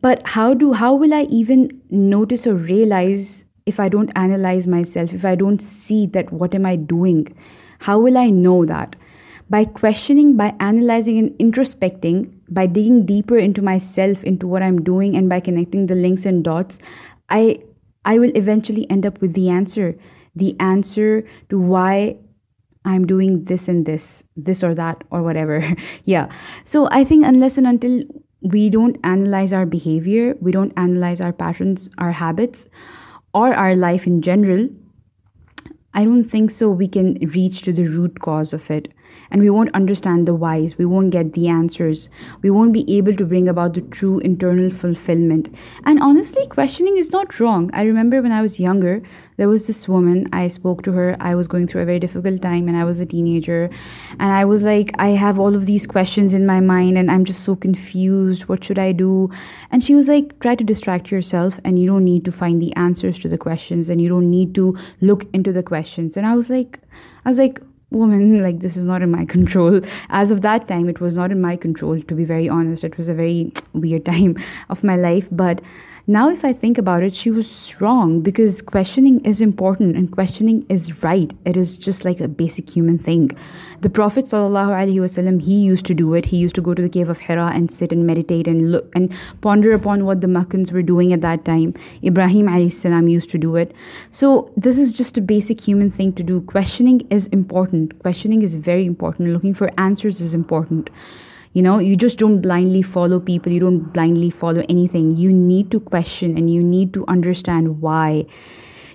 But 0.00 0.26
how 0.26 0.54
do 0.54 0.72
how 0.72 0.94
will 0.94 1.14
i 1.14 1.22
even 1.24 1.80
notice 1.90 2.46
or 2.46 2.54
realize 2.54 3.44
if 3.66 3.80
i 3.80 3.88
don't 3.88 4.10
analyze 4.16 4.66
myself 4.66 5.12
if 5.12 5.24
i 5.24 5.34
don't 5.34 5.60
see 5.60 6.06
that 6.06 6.32
what 6.32 6.54
am 6.54 6.66
i 6.66 6.76
doing? 6.76 7.34
How 7.80 7.98
will 7.98 8.18
i 8.18 8.30
know 8.30 8.64
that? 8.66 8.96
By 9.50 9.64
questioning 9.64 10.36
by 10.36 10.54
analyzing 10.60 11.18
and 11.18 11.30
introspecting 11.38 12.30
by 12.50 12.66
digging 12.66 13.06
deeper 13.06 13.38
into 13.38 13.62
myself 13.62 14.22
into 14.24 14.46
what 14.46 14.62
i'm 14.62 14.82
doing 14.82 15.16
and 15.16 15.28
by 15.28 15.40
connecting 15.40 15.86
the 15.86 15.94
links 15.94 16.26
and 16.26 16.44
dots 16.44 16.78
i 17.28 17.58
I 18.04 18.18
will 18.18 18.32
eventually 18.34 18.90
end 18.90 19.04
up 19.04 19.20
with 19.20 19.34
the 19.34 19.50
answer. 19.50 19.94
The 20.34 20.56
answer 20.60 21.24
to 21.50 21.58
why 21.58 22.16
I'm 22.84 23.06
doing 23.06 23.44
this 23.44 23.68
and 23.68 23.84
this, 23.84 24.22
this 24.36 24.62
or 24.62 24.74
that, 24.74 25.04
or 25.10 25.22
whatever. 25.22 25.74
yeah. 26.04 26.30
So 26.64 26.88
I 26.90 27.04
think 27.04 27.26
unless 27.26 27.58
and 27.58 27.66
until 27.66 28.02
we 28.40 28.70
don't 28.70 28.96
analyze 29.04 29.52
our 29.52 29.66
behavior, 29.66 30.36
we 30.40 30.52
don't 30.52 30.72
analyze 30.76 31.20
our 31.20 31.32
patterns, 31.32 31.88
our 31.98 32.12
habits, 32.12 32.66
or 33.34 33.52
our 33.54 33.74
life 33.74 34.06
in 34.06 34.22
general, 34.22 34.68
I 35.94 36.04
don't 36.04 36.24
think 36.24 36.50
so 36.50 36.70
we 36.70 36.88
can 36.88 37.14
reach 37.34 37.62
to 37.62 37.72
the 37.72 37.86
root 37.88 38.20
cause 38.20 38.52
of 38.52 38.70
it 38.70 38.92
and 39.30 39.40
we 39.40 39.50
won't 39.50 39.74
understand 39.74 40.26
the 40.26 40.34
whys, 40.34 40.78
we 40.78 40.84
won't 40.84 41.10
get 41.10 41.32
the 41.32 41.48
answers, 41.48 42.08
we 42.42 42.50
won't 42.50 42.72
be 42.72 42.96
able 42.96 43.14
to 43.14 43.24
bring 43.24 43.48
about 43.48 43.74
the 43.74 43.80
true 43.80 44.18
internal 44.20 44.70
fulfillment. 44.70 45.54
And 45.84 46.00
honestly, 46.00 46.46
questioning 46.46 46.96
is 46.96 47.10
not 47.10 47.38
wrong. 47.40 47.70
I 47.72 47.82
remember 47.82 48.22
when 48.22 48.32
I 48.32 48.42
was 48.42 48.58
younger, 48.60 49.02
there 49.36 49.48
was 49.48 49.66
this 49.66 49.86
woman, 49.86 50.28
I 50.32 50.48
spoke 50.48 50.82
to 50.82 50.92
her, 50.92 51.16
I 51.20 51.34
was 51.34 51.46
going 51.46 51.68
through 51.68 51.82
a 51.82 51.84
very 51.84 52.00
difficult 52.00 52.42
time 52.42 52.66
and 52.66 52.76
I 52.76 52.84
was 52.84 52.98
a 52.98 53.06
teenager, 53.06 53.70
and 54.18 54.32
I 54.32 54.44
was 54.44 54.62
like, 54.62 54.90
I 54.98 55.08
have 55.08 55.38
all 55.38 55.54
of 55.54 55.66
these 55.66 55.86
questions 55.86 56.34
in 56.34 56.44
my 56.44 56.60
mind 56.60 56.98
and 56.98 57.10
I'm 57.10 57.24
just 57.24 57.44
so 57.44 57.54
confused. 57.54 58.42
What 58.42 58.64
should 58.64 58.78
I 58.78 58.92
do? 58.92 59.30
And 59.70 59.84
she 59.84 59.94
was 59.94 60.08
like, 60.08 60.38
try 60.40 60.54
to 60.56 60.64
distract 60.64 61.10
yourself 61.10 61.60
and 61.64 61.78
you 61.78 61.86
don't 61.86 62.04
need 62.04 62.24
to 62.24 62.32
find 62.32 62.60
the 62.60 62.74
answers 62.74 63.18
to 63.20 63.28
the 63.28 63.38
questions 63.38 63.88
and 63.88 64.00
you 64.02 64.08
don't 64.08 64.28
need 64.28 64.54
to 64.56 64.76
look 65.00 65.26
into 65.32 65.52
the 65.52 65.62
questions. 65.62 66.16
And 66.16 66.26
I 66.26 66.34
was 66.34 66.50
like, 66.50 66.80
I 67.24 67.28
was 67.28 67.38
like, 67.38 67.60
woman 67.90 68.42
like 68.42 68.60
this 68.60 68.76
is 68.76 68.84
not 68.84 69.02
in 69.02 69.10
my 69.10 69.24
control. 69.24 69.80
As 70.08 70.30
of 70.30 70.42
that 70.42 70.68
time 70.68 70.88
it 70.88 71.00
was 71.00 71.16
not 71.16 71.30
in 71.30 71.40
my 71.40 71.56
control 71.56 72.00
to 72.02 72.14
be 72.14 72.24
very 72.24 72.48
honest. 72.48 72.84
It 72.84 72.98
was 72.98 73.08
a 73.08 73.14
very 73.14 73.52
weird 73.72 74.04
time 74.12 74.36
of 74.68 74.84
my 74.84 74.96
life 74.96 75.26
but 75.30 75.60
now, 76.10 76.30
if 76.30 76.42
I 76.42 76.54
think 76.54 76.78
about 76.78 77.02
it, 77.02 77.14
she 77.14 77.30
was 77.30 77.78
wrong 77.82 78.22
because 78.22 78.62
questioning 78.62 79.22
is 79.26 79.42
important 79.42 79.94
and 79.94 80.10
questioning 80.10 80.64
is 80.70 81.02
right. 81.02 81.30
It 81.44 81.54
is 81.54 81.76
just 81.76 82.02
like 82.02 82.18
a 82.18 82.28
basic 82.28 82.70
human 82.70 82.98
thing. 82.98 83.36
The 83.82 83.90
Prophet 83.90 84.24
wasallam 84.24 85.42
he 85.42 85.56
used 85.60 85.84
to 85.84 85.92
do 85.92 86.14
it. 86.14 86.24
He 86.24 86.38
used 86.38 86.54
to 86.54 86.62
go 86.62 86.72
to 86.72 86.80
the 86.80 86.88
cave 86.88 87.10
of 87.10 87.18
Hira 87.18 87.48
and 87.48 87.70
sit 87.70 87.92
and 87.92 88.06
meditate 88.06 88.48
and 88.48 88.72
look 88.72 88.90
and 88.94 89.12
ponder 89.42 89.74
upon 89.74 90.06
what 90.06 90.22
the 90.22 90.28
Makkans 90.28 90.72
were 90.72 90.80
doing 90.80 91.12
at 91.12 91.20
that 91.20 91.44
time. 91.44 91.74
Ibrahim 92.02 92.70
salam 92.70 93.08
used 93.08 93.28
to 93.28 93.36
do 93.36 93.56
it. 93.56 93.74
So 94.10 94.50
this 94.56 94.78
is 94.78 94.94
just 94.94 95.18
a 95.18 95.20
basic 95.20 95.60
human 95.60 95.90
thing 95.90 96.14
to 96.14 96.22
do. 96.22 96.40
Questioning 96.40 97.06
is 97.10 97.26
important. 97.26 97.98
Questioning 97.98 98.40
is 98.40 98.56
very 98.56 98.86
important. 98.86 99.28
Looking 99.28 99.52
for 99.52 99.70
answers 99.76 100.22
is 100.22 100.32
important. 100.32 100.88
You 101.52 101.62
know, 101.62 101.78
you 101.78 101.96
just 101.96 102.18
don't 102.18 102.40
blindly 102.40 102.82
follow 102.82 103.20
people, 103.20 103.52
you 103.52 103.60
don't 103.60 103.92
blindly 103.92 104.30
follow 104.30 104.64
anything. 104.68 105.16
You 105.16 105.32
need 105.32 105.70
to 105.70 105.80
question 105.80 106.36
and 106.36 106.52
you 106.52 106.62
need 106.62 106.92
to 106.94 107.04
understand 107.08 107.80
why. 107.80 108.26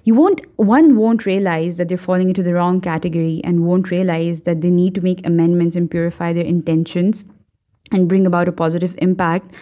You 0.05 0.15
won't, 0.15 0.41
one 0.57 0.97
won't 0.97 1.25
realize 1.25 1.77
that 1.77 1.87
they're 1.87 1.97
falling 1.97 2.27
into 2.27 2.43
the 2.43 2.53
wrong 2.53 2.81
category 2.81 3.41
and 3.43 3.65
won't 3.65 3.89
realize 3.89 4.41
that 4.41 4.61
they 4.61 4.69
need 4.69 4.95
to 4.95 5.01
make 5.01 5.25
amendments 5.25 5.75
and 5.75 5.89
purify 5.89 6.33
their 6.33 6.43
intentions 6.43 7.23
and 7.91 8.09
bring 8.09 8.27
about 8.27 8.47
a 8.47 8.51
positive 8.51 8.95
impact 8.97 9.53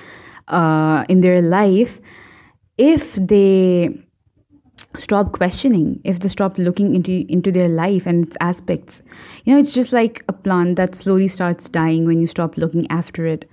uh, 0.48 1.06
in 1.10 1.22
their 1.22 1.42
life 1.42 2.00
if 2.78 3.16
they 3.16 4.04
stop 4.98 5.32
questioning 5.32 6.00
if 6.04 6.20
they 6.20 6.28
stop 6.28 6.58
looking 6.58 6.96
into 6.96 7.26
into 7.30 7.52
their 7.52 7.68
life 7.68 8.06
and 8.06 8.28
its 8.28 8.38
aspects. 8.42 9.02
You 9.46 9.54
know 9.54 9.60
it's 9.60 9.74
just 9.74 9.94
like 9.94 10.24
a 10.28 10.34
plant 10.34 10.76
that 10.76 10.96
slowly 10.96 11.28
starts 11.28 11.70
dying 11.70 12.06
when 12.06 12.20
you 12.22 12.28
stop 12.28 12.58
looking 12.58 12.90
after 12.90 13.26
it. 13.26 13.50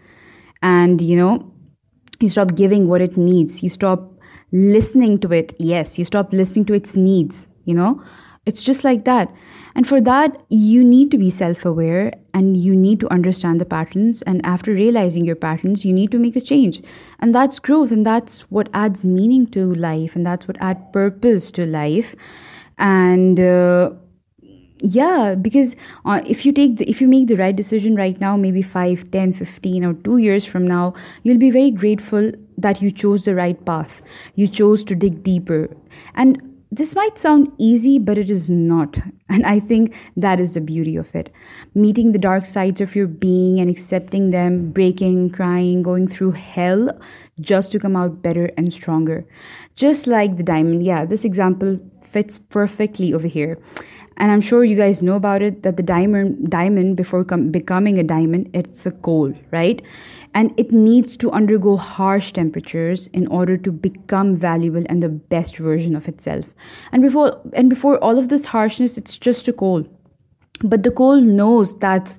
And 0.62 1.00
you 1.00 1.16
know 1.16 1.52
you 2.20 2.28
stop 2.28 2.54
giving 2.54 2.88
what 2.88 3.00
it 3.00 3.16
needs. 3.16 3.62
You 3.62 3.68
stop 3.68 4.12
listening 4.52 5.18
to 5.20 5.32
it 5.32 5.54
yes. 5.58 5.98
You 5.98 6.04
stop 6.04 6.32
listening 6.32 6.64
to 6.66 6.74
its 6.74 6.96
needs 6.96 7.46
you 7.64 7.74
know 7.74 8.02
it's 8.48 8.62
just 8.70 8.82
like 8.90 9.04
that 9.04 9.30
and 9.78 9.86
for 9.86 10.00
that, 10.00 10.42
you 10.48 10.82
need 10.82 11.12
to 11.12 11.18
be 11.18 11.30
self 11.30 11.64
aware 11.64 12.12
and 12.34 12.56
you 12.56 12.74
need 12.74 12.98
to 12.98 13.12
understand 13.12 13.60
the 13.60 13.64
patterns. 13.64 14.22
And 14.22 14.44
after 14.44 14.72
realizing 14.72 15.24
your 15.24 15.36
patterns, 15.36 15.84
you 15.84 15.92
need 15.92 16.10
to 16.10 16.18
make 16.18 16.34
a 16.34 16.40
change. 16.40 16.82
And 17.20 17.32
that's 17.32 17.60
growth. 17.60 17.92
And 17.92 18.04
that's 18.04 18.40
what 18.50 18.68
adds 18.74 19.04
meaning 19.04 19.46
to 19.52 19.72
life. 19.74 20.16
And 20.16 20.26
that's 20.26 20.48
what 20.48 20.56
adds 20.60 20.80
purpose 20.92 21.52
to 21.52 21.64
life. 21.64 22.16
And, 22.76 23.38
uh, 23.38 23.90
yeah 24.80 25.34
because 25.34 25.74
uh, 26.04 26.20
if 26.24 26.46
you 26.46 26.52
take 26.52 26.76
the, 26.76 26.88
if 26.88 27.00
you 27.00 27.08
make 27.08 27.26
the 27.26 27.34
right 27.36 27.56
decision 27.56 27.96
right 27.96 28.20
now 28.20 28.36
maybe 28.36 28.62
5 28.62 29.10
10 29.10 29.32
15 29.32 29.84
or 29.84 29.94
2 29.94 30.18
years 30.18 30.44
from 30.44 30.68
now 30.68 30.94
you'll 31.24 31.36
be 31.36 31.50
very 31.50 31.72
grateful 31.72 32.30
that 32.56 32.80
you 32.80 32.92
chose 32.92 33.24
the 33.24 33.34
right 33.34 33.64
path 33.64 34.00
you 34.36 34.46
chose 34.46 34.84
to 34.84 34.94
dig 34.94 35.24
deeper 35.24 35.68
and 36.14 36.40
this 36.70 36.94
might 36.94 37.18
sound 37.18 37.50
easy, 37.58 37.98
but 37.98 38.18
it 38.18 38.30
is 38.30 38.50
not. 38.50 38.98
And 39.30 39.44
I 39.46 39.60
think 39.60 39.94
that 40.16 40.40
is 40.40 40.54
the 40.54 40.60
beauty 40.60 40.96
of 40.96 41.14
it. 41.14 41.32
Meeting 41.74 42.12
the 42.12 42.18
dark 42.18 42.44
sides 42.44 42.80
of 42.80 42.96
your 42.96 43.06
being 43.06 43.60
and 43.60 43.70
accepting 43.70 44.30
them, 44.30 44.70
breaking, 44.70 45.30
crying, 45.30 45.82
going 45.82 46.08
through 46.08 46.32
hell 46.32 46.98
just 47.40 47.72
to 47.72 47.78
come 47.78 47.96
out 47.96 48.22
better 48.22 48.50
and 48.56 48.72
stronger. 48.72 49.26
Just 49.76 50.06
like 50.06 50.36
the 50.36 50.42
diamond. 50.42 50.82
Yeah, 50.82 51.04
this 51.04 51.24
example 51.24 51.78
fits 52.02 52.38
perfectly 52.38 53.12
over 53.12 53.26
here. 53.26 53.58
And 54.16 54.32
I'm 54.32 54.40
sure 54.40 54.64
you 54.64 54.76
guys 54.76 55.00
know 55.00 55.14
about 55.14 55.42
it 55.42 55.62
that 55.62 55.76
the 55.76 55.82
diamond 55.82 56.50
diamond 56.50 56.96
before 56.96 57.24
com- 57.24 57.50
becoming 57.50 57.98
a 57.98 58.02
diamond, 58.02 58.50
it's 58.52 58.84
a 58.84 58.90
coal, 58.90 59.32
right? 59.52 59.80
And 60.34 60.52
it 60.56 60.72
needs 60.72 61.16
to 61.16 61.30
undergo 61.30 61.76
harsh 61.76 62.32
temperatures 62.32 63.06
in 63.08 63.26
order 63.28 63.56
to 63.56 63.72
become 63.72 64.36
valuable 64.36 64.84
and 64.88 65.02
the 65.02 65.08
best 65.08 65.56
version 65.56 65.96
of 65.96 66.08
itself 66.08 66.46
and 66.92 67.02
before 67.02 67.40
and 67.52 67.70
before 67.70 67.98
all 67.98 68.18
of 68.18 68.28
this 68.28 68.46
harshness 68.46 68.98
it's 68.98 69.16
just 69.16 69.48
a 69.48 69.52
coal 69.52 69.86
but 70.62 70.82
the 70.82 70.90
coal 70.90 71.20
knows 71.20 71.78
that's 71.78 72.18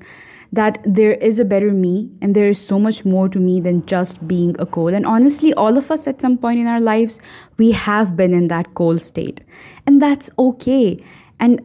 that 0.51 0.79
there 0.83 1.13
is 1.13 1.39
a 1.39 1.45
better 1.45 1.71
me 1.71 2.09
and 2.21 2.35
there 2.35 2.49
is 2.49 2.59
so 2.59 2.79
much 2.79 3.05
more 3.05 3.29
to 3.29 3.39
me 3.39 3.59
than 3.61 3.85
just 3.85 4.27
being 4.27 4.55
a 4.57 4.65
coal. 4.65 4.87
And 4.87 5.05
honestly, 5.05 5.53
all 5.53 5.77
of 5.77 5.91
us 5.91 6.07
at 6.07 6.21
some 6.21 6.37
point 6.37 6.59
in 6.59 6.67
our 6.67 6.81
lives, 6.81 7.19
we 7.57 7.71
have 7.71 8.15
been 8.15 8.33
in 8.33 8.47
that 8.47 8.73
coal 8.73 8.97
state. 8.97 9.41
And 9.85 10.01
that's 10.01 10.29
okay. 10.39 11.03
And 11.39 11.61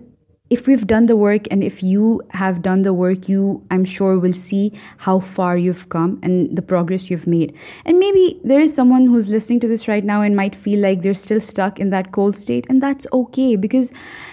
if 0.51 0.67
we've 0.67 0.87
done 0.87 1.07
the 1.07 1.17
work 1.17 1.47
and 1.51 1.65
if 1.65 1.83
you 1.83 2.21
have 2.31 2.61
done 2.61 2.83
the 2.83 2.93
work, 2.93 3.29
you, 3.31 3.65
I'm 3.71 3.85
sure, 3.87 4.19
will 4.19 4.35
see 4.35 4.73
how 4.99 5.21
far 5.21 5.57
you've 5.57 5.89
come 5.89 6.21
and 6.23 6.55
the 6.55 6.61
progress 6.61 7.09
you've 7.09 7.27
made. 7.27 7.57
And 7.87 7.99
maybe 7.99 8.41
there 8.45 8.61
is 8.61 8.75
someone 8.75 9.07
who's 9.07 9.29
listening 9.29 9.61
to 9.61 9.69
this 9.69 9.89
right 9.89 10.05
now 10.05 10.21
and 10.21 10.37
might 10.37 10.55
feel 10.55 10.81
like 10.81 11.01
they're 11.01 11.15
still 11.15 11.41
stuck 11.41 11.81
in 11.81 11.89
that 11.91 12.13
cold 12.13 12.37
state, 12.37 12.67
and 12.69 12.83
that's 12.83 13.07
okay 13.11 13.57
because 13.57 13.91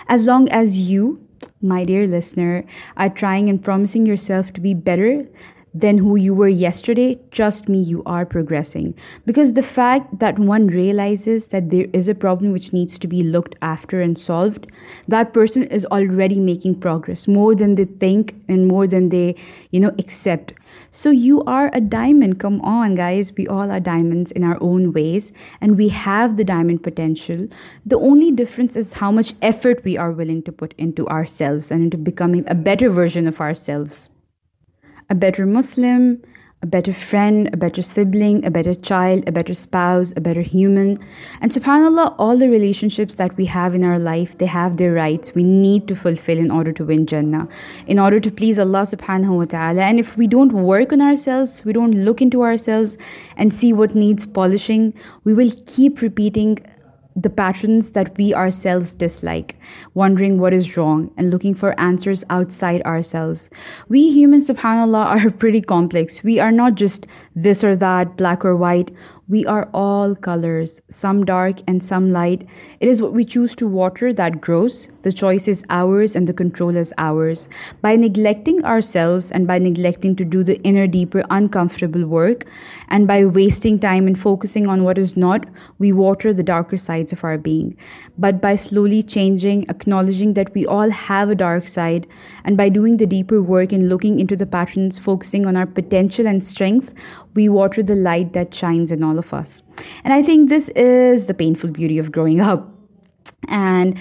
as 0.10 0.26
long 0.26 0.50
as 0.50 0.78
you, 0.78 1.26
my 1.62 1.86
dear 1.86 2.06
listener, 2.06 2.66
are 2.98 3.10
trying 3.10 3.48
and 3.48 3.64
promising 3.64 4.06
yourself 4.06 4.52
to 4.54 4.60
be 4.60 4.74
better, 4.74 5.26
than 5.74 5.98
who 5.98 6.18
you 6.18 6.34
were 6.34 6.50
yesterday, 6.50 7.18
trust 7.32 7.70
me, 7.70 7.82
you 7.82 8.04
are 8.06 8.26
progressing. 8.26 8.94
Because 9.26 9.54
the 9.54 9.62
fact 9.62 10.20
that 10.20 10.38
one 10.38 10.68
realizes 10.68 11.48
that 11.48 11.70
there 11.70 11.88
is 11.94 12.10
a 12.10 12.16
problem 12.16 12.52
which 12.52 12.74
needs 12.74 13.00
to 13.00 13.08
be 13.08 13.24
looked 13.24 13.56
after 13.62 14.02
and 14.02 14.20
solved, 14.20 14.68
that 15.08 15.34
person 15.34 15.64
is 15.64 15.86
already 15.86 16.40
making 16.40 16.80
progress 16.80 17.28
more 17.28 17.56
than 17.56 17.76
they 17.76 17.86
think 17.86 18.36
and 18.50 18.68
more 18.68 18.86
than 18.86 19.10
they, 19.10 19.36
you 19.72 19.80
know, 19.80 19.94
accept. 19.98 20.54
So 20.92 21.10
you 21.10 21.44
are 21.44 21.70
a 21.74 21.82
diamond. 21.82 22.40
Come 22.40 22.62
on, 22.62 22.96
guys. 22.96 23.32
We 23.38 23.48
all 23.48 23.72
are 23.72 23.80
diamonds 23.80 24.32
in 24.32 24.44
our 24.44 24.58
own 24.62 24.94
ways, 24.94 25.32
and 25.62 25.78
we 25.78 25.90
have 25.90 26.38
the 26.38 26.44
diamond 26.44 26.84
potential. 26.84 27.48
The 27.86 27.98
only 27.98 28.32
difference 28.32 28.76
is 28.76 28.94
how 28.94 29.12
much 29.12 29.34
effort 29.42 29.84
we 29.84 29.98
are 29.98 30.12
willing 30.12 30.44
to 30.44 30.52
put 30.52 30.74
into 30.78 31.08
ourselves 31.08 31.72
and 31.72 31.84
into 31.84 31.98
becoming 31.98 32.46
a 32.48 32.56
better 32.56 32.90
version 32.90 33.28
of 33.28 33.42
ourselves 33.42 34.10
a 35.12 35.16
better 35.16 35.46
Muslim, 35.46 36.24
a 36.64 36.66
better 36.66 36.94
friend, 36.94 37.50
a 37.54 37.58
better 37.58 37.82
sibling, 37.82 38.46
a 38.46 38.52
better 38.52 38.74
child, 38.74 39.28
a 39.28 39.32
better 39.32 39.54
spouse, 39.54 40.14
a 40.16 40.22
better 40.22 40.42
human. 40.42 40.98
And 41.42 41.52
subhanAllah, 41.52 42.16
all 42.18 42.38
the 42.38 42.48
relationships 42.48 43.16
that 43.16 43.36
we 43.36 43.46
have 43.46 43.76
in 43.76 43.84
our 43.84 44.00
life, 44.00 44.38
they 44.38 44.46
have 44.46 44.78
their 44.78 44.94
rights 44.94 45.34
we 45.36 45.44
need 45.44 45.88
to 45.90 45.96
fulfill 45.96 46.38
in 46.38 46.50
order 46.50 46.72
to 46.72 46.86
win 46.86 47.08
Jannah, 47.08 47.50
in 47.88 48.00
order 48.00 48.22
to 48.22 48.32
please 48.32 48.58
Allah 48.58 48.84
subhanahu 48.84 49.38
wa 49.38 49.46
ta'ala. 49.46 49.82
And 49.82 50.00
if 50.00 50.16
we 50.16 50.28
don't 50.28 50.54
work 50.54 50.94
on 50.94 51.02
ourselves, 51.02 51.66
we 51.66 51.74
don't 51.74 52.06
look 52.06 52.22
into 52.22 52.44
ourselves 52.44 52.98
and 53.36 53.54
see 53.54 53.74
what 53.74 53.96
needs 53.96 54.26
polishing, 54.26 54.94
we 55.26 55.34
will 55.34 55.52
keep 55.66 56.02
repeating 56.02 56.60
the 57.16 57.30
patterns 57.30 57.92
that 57.92 58.18
we 58.18 58.34
ourselves 58.34 58.94
dislike, 58.94 59.58
wondering 59.94 60.40
what 60.40 60.54
is 60.54 60.78
wrong 60.78 61.12
and 61.18 61.30
looking 61.30 61.54
for 61.54 61.80
answers 61.80 62.24
outside 62.30 62.82
ourselves. 62.84 63.50
We 63.90 64.10
humans, 64.12 64.50
subhanAllah, 64.50 65.06
are 65.26 65.32
pretty 65.32 65.62
complex. 65.62 66.24
We 66.24 66.40
are 66.40 66.52
not 66.52 66.76
just 66.76 67.08
this 67.36 67.64
or 67.64 67.76
that, 67.76 68.18
black 68.18 68.46
or 68.46 68.56
white. 68.56 68.94
We 69.32 69.46
are 69.46 69.70
all 69.74 70.14
colors, 70.14 70.82
some 70.90 71.24
dark 71.24 71.62
and 71.66 71.82
some 71.82 72.12
light. 72.12 72.46
It 72.82 72.90
is 72.90 73.02
what 73.02 73.14
we 73.14 73.24
choose 73.24 73.56
to 73.56 73.66
water 73.66 74.14
that 74.14 74.42
grows. 74.42 74.90
The 75.04 75.14
choice 75.14 75.48
is 75.48 75.64
ours 75.70 76.18
and 76.18 76.28
the 76.28 76.34
control 76.34 76.76
is 76.76 76.94
ours. 76.98 77.48
By 77.82 77.96
neglecting 77.96 78.66
ourselves 78.66 79.32
and 79.32 79.48
by 79.48 79.58
neglecting 79.58 80.18
to 80.18 80.26
do 80.26 80.44
the 80.44 80.62
inner, 80.64 80.86
deeper, 80.86 81.24
uncomfortable 81.30 82.06
work, 82.06 82.44
and 82.90 83.08
by 83.08 83.24
wasting 83.24 83.80
time 83.80 84.06
and 84.06 84.20
focusing 84.20 84.68
on 84.68 84.84
what 84.84 84.98
is 84.98 85.16
not, 85.16 85.46
we 85.80 85.94
water 85.94 86.34
the 86.34 86.44
darker 86.44 86.76
sides 86.76 87.14
of 87.14 87.24
our 87.24 87.38
being. 87.38 87.78
But 88.18 88.42
by 88.42 88.58
slowly 88.58 89.02
changing, 89.02 89.64
acknowledging 89.70 90.34
that 90.34 90.54
we 90.54 90.66
all 90.66 90.90
have 90.90 91.30
a 91.30 91.36
dark 91.36 91.70
side, 91.70 92.06
and 92.44 92.58
by 92.58 92.68
doing 92.68 92.98
the 92.98 93.08
deeper 93.08 93.42
work 93.42 93.72
and 93.72 93.88
looking 93.88 94.20
into 94.20 94.36
the 94.36 94.46
patterns, 94.46 95.00
focusing 95.00 95.46
on 95.46 95.56
our 95.56 95.66
potential 95.66 96.28
and 96.28 96.44
strength, 96.44 96.94
we 97.34 97.48
water 97.48 97.82
the 97.82 97.96
light 97.96 98.34
that 98.34 98.54
shines 98.54 98.92
in 98.92 99.02
all 99.02 99.21
of 99.24 99.34
us. 99.34 99.62
And 100.04 100.14
I 100.14 100.22
think 100.28 100.50
this 100.50 100.70
is 100.70 101.28
the 101.30 101.38
painful 101.44 101.72
beauty 101.80 101.98
of 102.04 102.12
growing 102.12 102.42
up. 102.52 102.62
And 103.48 103.98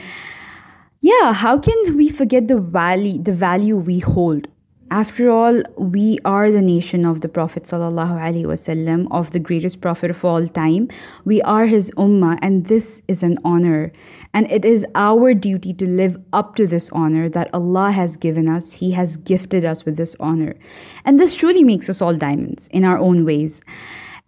yeah, 1.01 1.33
how 1.33 1.59
can 1.59 1.97
we 1.97 2.09
forget 2.21 2.49
the 2.49 2.59
value 2.59 3.23
the 3.23 3.37
value 3.49 3.77
we 3.77 4.01
hold? 4.01 4.49
After 4.93 5.31
all, 5.31 5.63
we 5.79 6.19
are 6.25 6.51
the 6.51 6.61
nation 6.61 7.05
of 7.07 7.21
the 7.21 7.29
Prophet 7.29 7.63
wasallam, 7.63 9.07
of 9.13 9.31
the 9.31 9.39
greatest 9.39 9.81
Prophet 9.81 10.11
of 10.11 10.25
all 10.25 10.49
time. 10.49 10.89
We 11.25 11.41
are 11.43 11.67
his 11.67 11.93
ummah, 11.93 12.41
and 12.43 12.67
this 12.67 13.01
is 13.07 13.23
an 13.23 13.39
honor. 13.45 13.93
And 14.35 14.51
it 14.51 14.65
is 14.65 14.85
our 14.97 15.33
duty 15.33 15.73
to 15.75 15.87
live 15.87 16.17
up 16.33 16.57
to 16.57 16.67
this 16.67 16.91
honor 16.91 17.29
that 17.29 17.55
Allah 17.55 17.93
has 17.93 18.17
given 18.17 18.51
us. 18.51 18.73
He 18.73 18.91
has 18.91 19.17
gifted 19.17 19.65
us 19.65 19.85
with 19.85 19.97
this 19.97 20.17
honor. 20.19 20.57
And 21.05 21.21
this 21.21 21.37
truly 21.37 21.63
makes 21.63 21.89
us 21.89 22.03
all 22.03 22.15
diamonds 22.15 22.67
in 22.73 22.85
our 22.85 22.99
own 22.99 23.25
ways. 23.25 23.61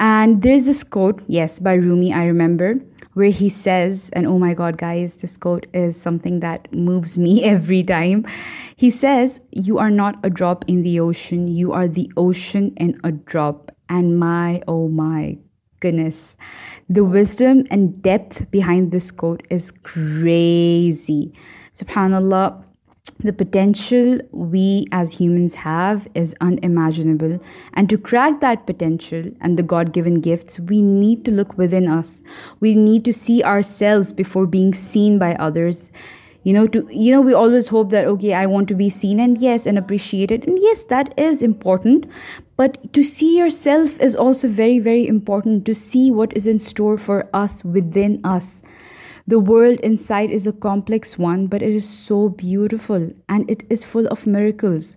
And 0.02 0.42
there's 0.42 0.64
this 0.64 0.82
quote, 0.82 1.23
yes, 1.28 1.61
by 1.61 1.75
Rumi, 1.75 2.12
I 2.12 2.25
remember 2.25 2.75
where 3.14 3.30
he 3.30 3.49
says, 3.49 4.11
and 4.12 4.26
oh 4.26 4.37
my 4.37 4.52
God, 4.52 4.76
guys, 4.76 5.14
this 5.14 5.37
quote 5.37 5.66
is 5.73 5.94
something 5.94 6.40
that 6.40 6.73
moves 6.75 7.16
me 7.16 7.44
every 7.56 7.85
time. 7.85 8.26
He 8.75 8.90
says, 8.90 9.40
You 9.52 9.78
are 9.78 9.92
not 9.92 10.16
a 10.25 10.28
drop 10.28 10.64
in 10.66 10.82
the 10.82 10.99
ocean, 10.99 11.47
you 11.47 11.73
are 11.73 11.87
the 11.87 12.11
ocean 12.16 12.75
in 12.78 13.00
a 13.04 13.12
drop. 13.12 13.71
And 13.88 14.18
my, 14.18 14.61
oh 14.66 14.88
my 14.88 15.38
goodness, 15.78 16.35
the 16.88 17.04
wisdom 17.04 17.64
and 17.71 18.02
depth 18.02 18.50
behind 18.50 18.90
this 18.90 19.12
quote 19.12 19.47
is 19.50 19.71
crazy. 19.71 21.32
Subhanallah 21.76 22.64
the 23.18 23.32
potential 23.32 24.21
we 24.30 24.87
as 24.92 25.12
humans 25.12 25.54
have 25.54 26.09
is 26.14 26.35
unimaginable. 26.40 27.40
And 27.75 27.88
to 27.88 27.99
crack 27.99 28.40
that 28.40 28.66
potential 28.66 29.25
and 29.40 29.59
the 29.59 29.62
God 29.62 29.92
given 29.92 30.21
gifts, 30.21 30.59
we 30.59 30.82
need 30.82 31.25
to 31.25 31.30
look 31.30 31.56
within 31.56 31.88
us. 31.88 32.21
We 32.61 32.75
need 32.75 33.04
to 33.04 33.12
see 33.12 33.42
ourselves 33.42 34.12
before 34.12 34.47
being 34.47 34.75
seen 34.75 35.18
by 35.18 35.35
others. 35.35 35.90
You 36.44 36.52
know, 36.52 36.66
to 36.66 36.88
you 36.90 37.12
know, 37.12 37.21
we 37.21 37.32
always 37.32 37.68
hope 37.68 37.90
that 37.90 38.06
okay, 38.06 38.35
I 38.35 38.47
want 38.47 38.66
to 38.68 38.75
be 38.75 38.90
seen 38.90 39.21
and 39.21 39.38
yes, 39.38 39.64
and 39.66 39.78
appreciated. 39.78 40.47
And 40.47 40.59
yes, 40.61 40.82
that 40.85 41.14
is 41.16 41.40
important. 41.40 42.06
But 42.56 42.92
to 42.92 43.04
see 43.04 43.38
yourself 43.38 44.00
is 44.00 44.16
also 44.16 44.49
very, 44.49 44.80
very 44.80 45.06
important 45.06 45.64
to 45.66 45.75
see 45.75 46.11
what 46.11 46.37
is 46.37 46.49
in 46.49 46.59
store 46.59 46.99
for 46.99 47.28
us 47.32 47.64
within 47.64 48.21
us. 48.25 48.61
The 49.26 49.38
world 49.38 49.79
inside 49.81 50.31
is 50.31 50.47
a 50.47 50.52
complex 50.52 51.17
one, 51.17 51.47
but 51.47 51.62
it 51.62 51.71
is 51.71 51.88
so 51.88 52.29
beautiful 52.29 53.12
and 53.29 53.49
it 53.49 53.62
is 53.71 53.85
full 53.85 54.07
of 54.09 54.26
miracles. 54.26 54.97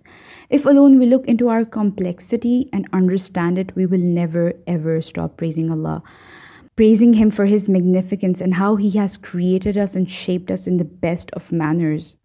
If 0.50 0.66
alone 0.66 0.98
we 0.98 1.06
look 1.06 1.26
into 1.26 1.48
our 1.48 1.64
complexity 1.64 2.68
and 2.72 2.88
understand 2.92 3.56
it, 3.56 3.76
we 3.76 3.86
will 3.86 4.00
never 4.00 4.54
ever 4.66 5.00
stop 5.00 5.36
praising 5.36 5.70
Allah. 5.70 6.02
Praising 6.74 7.14
Him 7.14 7.30
for 7.30 7.46
His 7.46 7.68
magnificence 7.68 8.40
and 8.40 8.54
how 8.54 8.74
He 8.76 8.90
has 8.98 9.16
created 9.16 9.76
us 9.76 9.94
and 9.94 10.10
shaped 10.10 10.50
us 10.50 10.66
in 10.66 10.76
the 10.76 10.84
best 10.84 11.30
of 11.32 11.52
manners. 11.52 12.16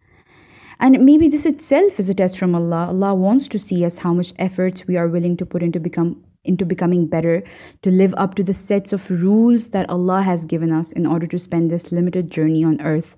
And 0.80 1.04
maybe 1.04 1.28
this 1.28 1.46
itself 1.46 2.00
is 2.00 2.10
a 2.10 2.14
test 2.14 2.36
from 2.36 2.56
Allah. 2.56 2.88
Allah 2.88 3.14
wants 3.14 3.46
to 3.48 3.58
see 3.60 3.84
us 3.84 3.98
how 3.98 4.12
much 4.12 4.34
efforts 4.36 4.88
we 4.88 4.96
are 4.96 5.06
willing 5.06 5.36
to 5.36 5.46
put 5.46 5.62
into 5.62 5.78
become 5.78 6.24
into 6.44 6.66
becoming 6.66 7.06
better, 7.06 7.42
to 7.82 7.90
live 7.90 8.14
up 8.16 8.34
to 8.34 8.42
the 8.42 8.54
sets 8.54 8.92
of 8.92 9.10
rules 9.10 9.68
that 9.68 9.88
Allah 9.88 10.22
has 10.22 10.44
given 10.44 10.72
us 10.72 10.90
in 10.92 11.06
order 11.06 11.26
to 11.28 11.38
spend 11.38 11.70
this 11.70 11.92
limited 11.92 12.30
journey 12.30 12.64
on 12.64 12.80
earth. 12.80 13.16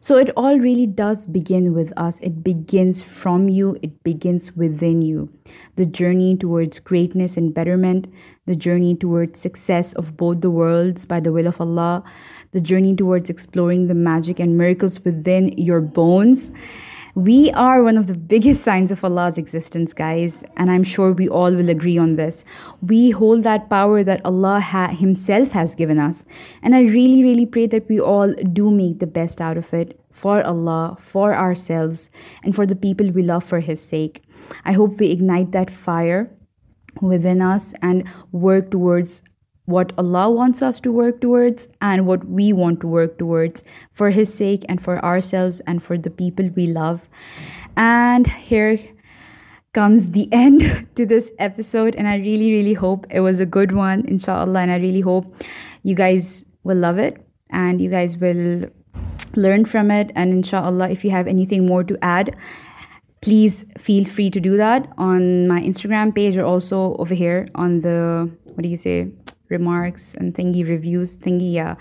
So 0.00 0.18
it 0.18 0.30
all 0.36 0.58
really 0.58 0.86
does 0.86 1.24
begin 1.24 1.72
with 1.72 1.92
us. 1.96 2.18
It 2.20 2.42
begins 2.42 3.00
from 3.00 3.48
you, 3.48 3.78
it 3.80 4.02
begins 4.02 4.54
within 4.56 5.02
you. 5.02 5.32
The 5.76 5.86
journey 5.86 6.36
towards 6.36 6.78
greatness 6.80 7.36
and 7.36 7.54
betterment, 7.54 8.12
the 8.44 8.56
journey 8.56 8.96
towards 8.96 9.40
success 9.40 9.92
of 9.94 10.16
both 10.16 10.40
the 10.40 10.50
worlds 10.50 11.06
by 11.06 11.20
the 11.20 11.32
will 11.32 11.46
of 11.46 11.60
Allah, 11.60 12.02
the 12.52 12.60
journey 12.60 12.94
towards 12.94 13.30
exploring 13.30 13.86
the 13.86 13.94
magic 13.94 14.40
and 14.40 14.58
miracles 14.58 15.00
within 15.04 15.56
your 15.56 15.80
bones 15.80 16.50
we 17.14 17.52
are 17.52 17.82
one 17.82 17.96
of 17.96 18.06
the 18.06 18.14
biggest 18.14 18.64
signs 18.68 18.90
of 18.90 19.04
Allah's 19.04 19.38
existence, 19.38 19.92
guys, 19.92 20.42
and 20.56 20.70
I'm 20.70 20.84
sure 20.84 21.12
we 21.12 21.28
all 21.28 21.54
will 21.54 21.70
agree 21.70 21.96
on 21.96 22.16
this. 22.16 22.44
We 22.82 23.10
hold 23.10 23.42
that 23.44 23.70
power 23.70 24.02
that 24.02 24.24
Allah 24.24 24.60
ha- 24.60 24.88
Himself 24.88 25.52
has 25.52 25.74
given 25.74 25.98
us, 25.98 26.24
and 26.62 26.74
I 26.74 26.80
really, 26.80 27.22
really 27.22 27.46
pray 27.46 27.66
that 27.66 27.88
we 27.88 28.00
all 28.00 28.34
do 28.52 28.70
make 28.70 28.98
the 28.98 29.06
best 29.06 29.40
out 29.40 29.56
of 29.56 29.72
it 29.72 29.98
for 30.10 30.42
Allah, 30.42 30.96
for 31.00 31.34
ourselves, 31.34 32.10
and 32.42 32.54
for 32.54 32.66
the 32.66 32.76
people 32.76 33.10
we 33.10 33.22
love 33.22 33.44
for 33.44 33.60
His 33.60 33.80
sake. 33.80 34.22
I 34.64 34.72
hope 34.72 34.98
we 34.98 35.10
ignite 35.10 35.52
that 35.52 35.70
fire 35.70 36.30
within 37.00 37.42
us 37.42 37.72
and 37.82 38.08
work 38.32 38.70
towards 38.70 39.22
what 39.66 39.92
Allah 39.96 40.30
wants 40.30 40.60
us 40.60 40.78
to 40.80 40.92
work 40.92 41.20
towards 41.20 41.68
and 41.80 42.06
what 42.06 42.26
we 42.26 42.52
want 42.52 42.80
to 42.80 42.86
work 42.86 43.18
towards 43.18 43.64
for 43.90 44.10
His 44.10 44.32
sake 44.32 44.64
and 44.68 44.82
for 44.82 45.02
ourselves 45.04 45.60
and 45.66 45.82
for 45.82 45.96
the 45.96 46.10
people 46.10 46.50
we 46.54 46.66
love. 46.66 47.08
And 47.76 48.26
here 48.26 48.78
comes 49.72 50.12
the 50.12 50.28
end 50.32 50.86
to 50.96 51.06
this 51.06 51.30
episode. 51.38 51.94
And 51.94 52.06
I 52.06 52.16
really, 52.16 52.50
really 52.52 52.74
hope 52.74 53.06
it 53.10 53.20
was 53.20 53.40
a 53.40 53.46
good 53.46 53.72
one, 53.72 54.06
inshallah. 54.06 54.60
And 54.60 54.70
I 54.70 54.76
really 54.76 55.00
hope 55.00 55.34
you 55.82 55.94
guys 55.94 56.44
will 56.62 56.78
love 56.78 56.98
it 56.98 57.24
and 57.50 57.80
you 57.80 57.90
guys 57.90 58.16
will 58.16 58.66
learn 59.34 59.64
from 59.64 59.90
it. 59.90 60.12
And 60.14 60.32
inshallah, 60.32 60.90
if 60.90 61.04
you 61.04 61.10
have 61.10 61.26
anything 61.26 61.66
more 61.66 61.84
to 61.84 61.96
add, 62.02 62.36
please 63.20 63.64
feel 63.78 64.04
free 64.04 64.30
to 64.30 64.40
do 64.40 64.56
that 64.58 64.92
on 64.98 65.48
my 65.48 65.60
Instagram 65.60 66.14
page 66.14 66.36
or 66.36 66.44
also 66.44 66.96
over 66.98 67.14
here 67.14 67.48
on 67.54 67.80
the, 67.80 68.30
what 68.44 68.62
do 68.62 68.68
you 68.68 68.76
say? 68.76 69.10
Remarks 69.54 70.14
and 70.14 70.34
thingy 70.34 70.68
reviews 70.68 71.16
thingy 71.16 71.52
yeah. 71.54 71.76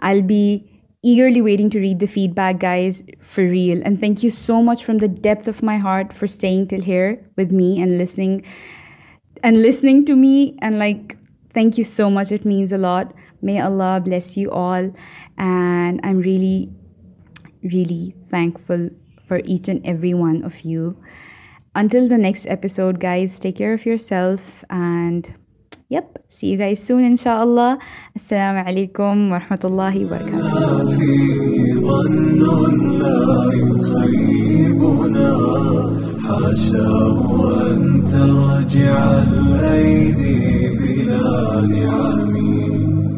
I'll 0.00 0.22
be 0.22 0.76
eagerly 1.02 1.40
waiting 1.40 1.70
to 1.70 1.78
read 1.78 2.00
the 2.00 2.06
feedback 2.06 2.58
guys 2.58 3.02
for 3.20 3.44
real. 3.44 3.80
And 3.84 4.00
thank 4.00 4.24
you 4.24 4.30
so 4.30 4.60
much 4.60 4.84
from 4.84 4.98
the 4.98 5.08
depth 5.08 5.46
of 5.46 5.62
my 5.62 5.76
heart 5.78 6.12
for 6.12 6.26
staying 6.26 6.66
till 6.66 6.82
here 6.82 7.24
with 7.36 7.52
me 7.52 7.80
and 7.80 7.96
listening 7.96 8.44
and 9.42 9.62
listening 9.62 10.04
to 10.06 10.16
me. 10.16 10.58
And 10.60 10.80
like 10.80 11.16
thank 11.54 11.78
you 11.78 11.84
so 11.84 12.10
much. 12.10 12.32
It 12.32 12.44
means 12.44 12.72
a 12.72 12.78
lot. 12.78 13.14
May 13.40 13.60
allah 13.60 14.00
bless 14.00 14.36
you 14.36 14.50
all. 14.50 14.92
And 15.38 16.00
i'm 16.02 16.18
really 16.18 16.70
really 17.62 18.14
thankful 18.28 18.90
for 19.28 19.40
each 19.44 19.68
and 19.68 19.84
every 19.86 20.14
one 20.14 20.42
of 20.44 20.60
you. 20.60 20.96
Until 21.74 22.08
the 22.08 22.18
next 22.18 22.46
episode 22.46 23.00
guys 23.00 23.38
take 23.38 23.56
care 23.56 23.74
of 23.74 23.86
yourself 23.86 24.64
and 24.70 25.34
يب 25.90 26.04
سي 26.30 26.46
يو 26.52 26.58
جايز 26.58 26.78
سون 26.86 27.04
ان 27.04 27.16
شاء 27.16 27.42
الله 27.42 27.78
السلام 28.16 28.56
عليكم 28.56 29.32
ورحمه 29.32 29.60
الله 29.64 29.94
وبركاته 30.04 30.96
ظن 31.86 32.42
لا 33.02 33.50
يخيبنا 33.62 35.30
حاشاه 36.26 37.18
أن 37.70 38.04
ترجع 38.04 38.98
الايدي 39.22 40.68
بلا 40.78 41.60
نعمي 41.60 42.45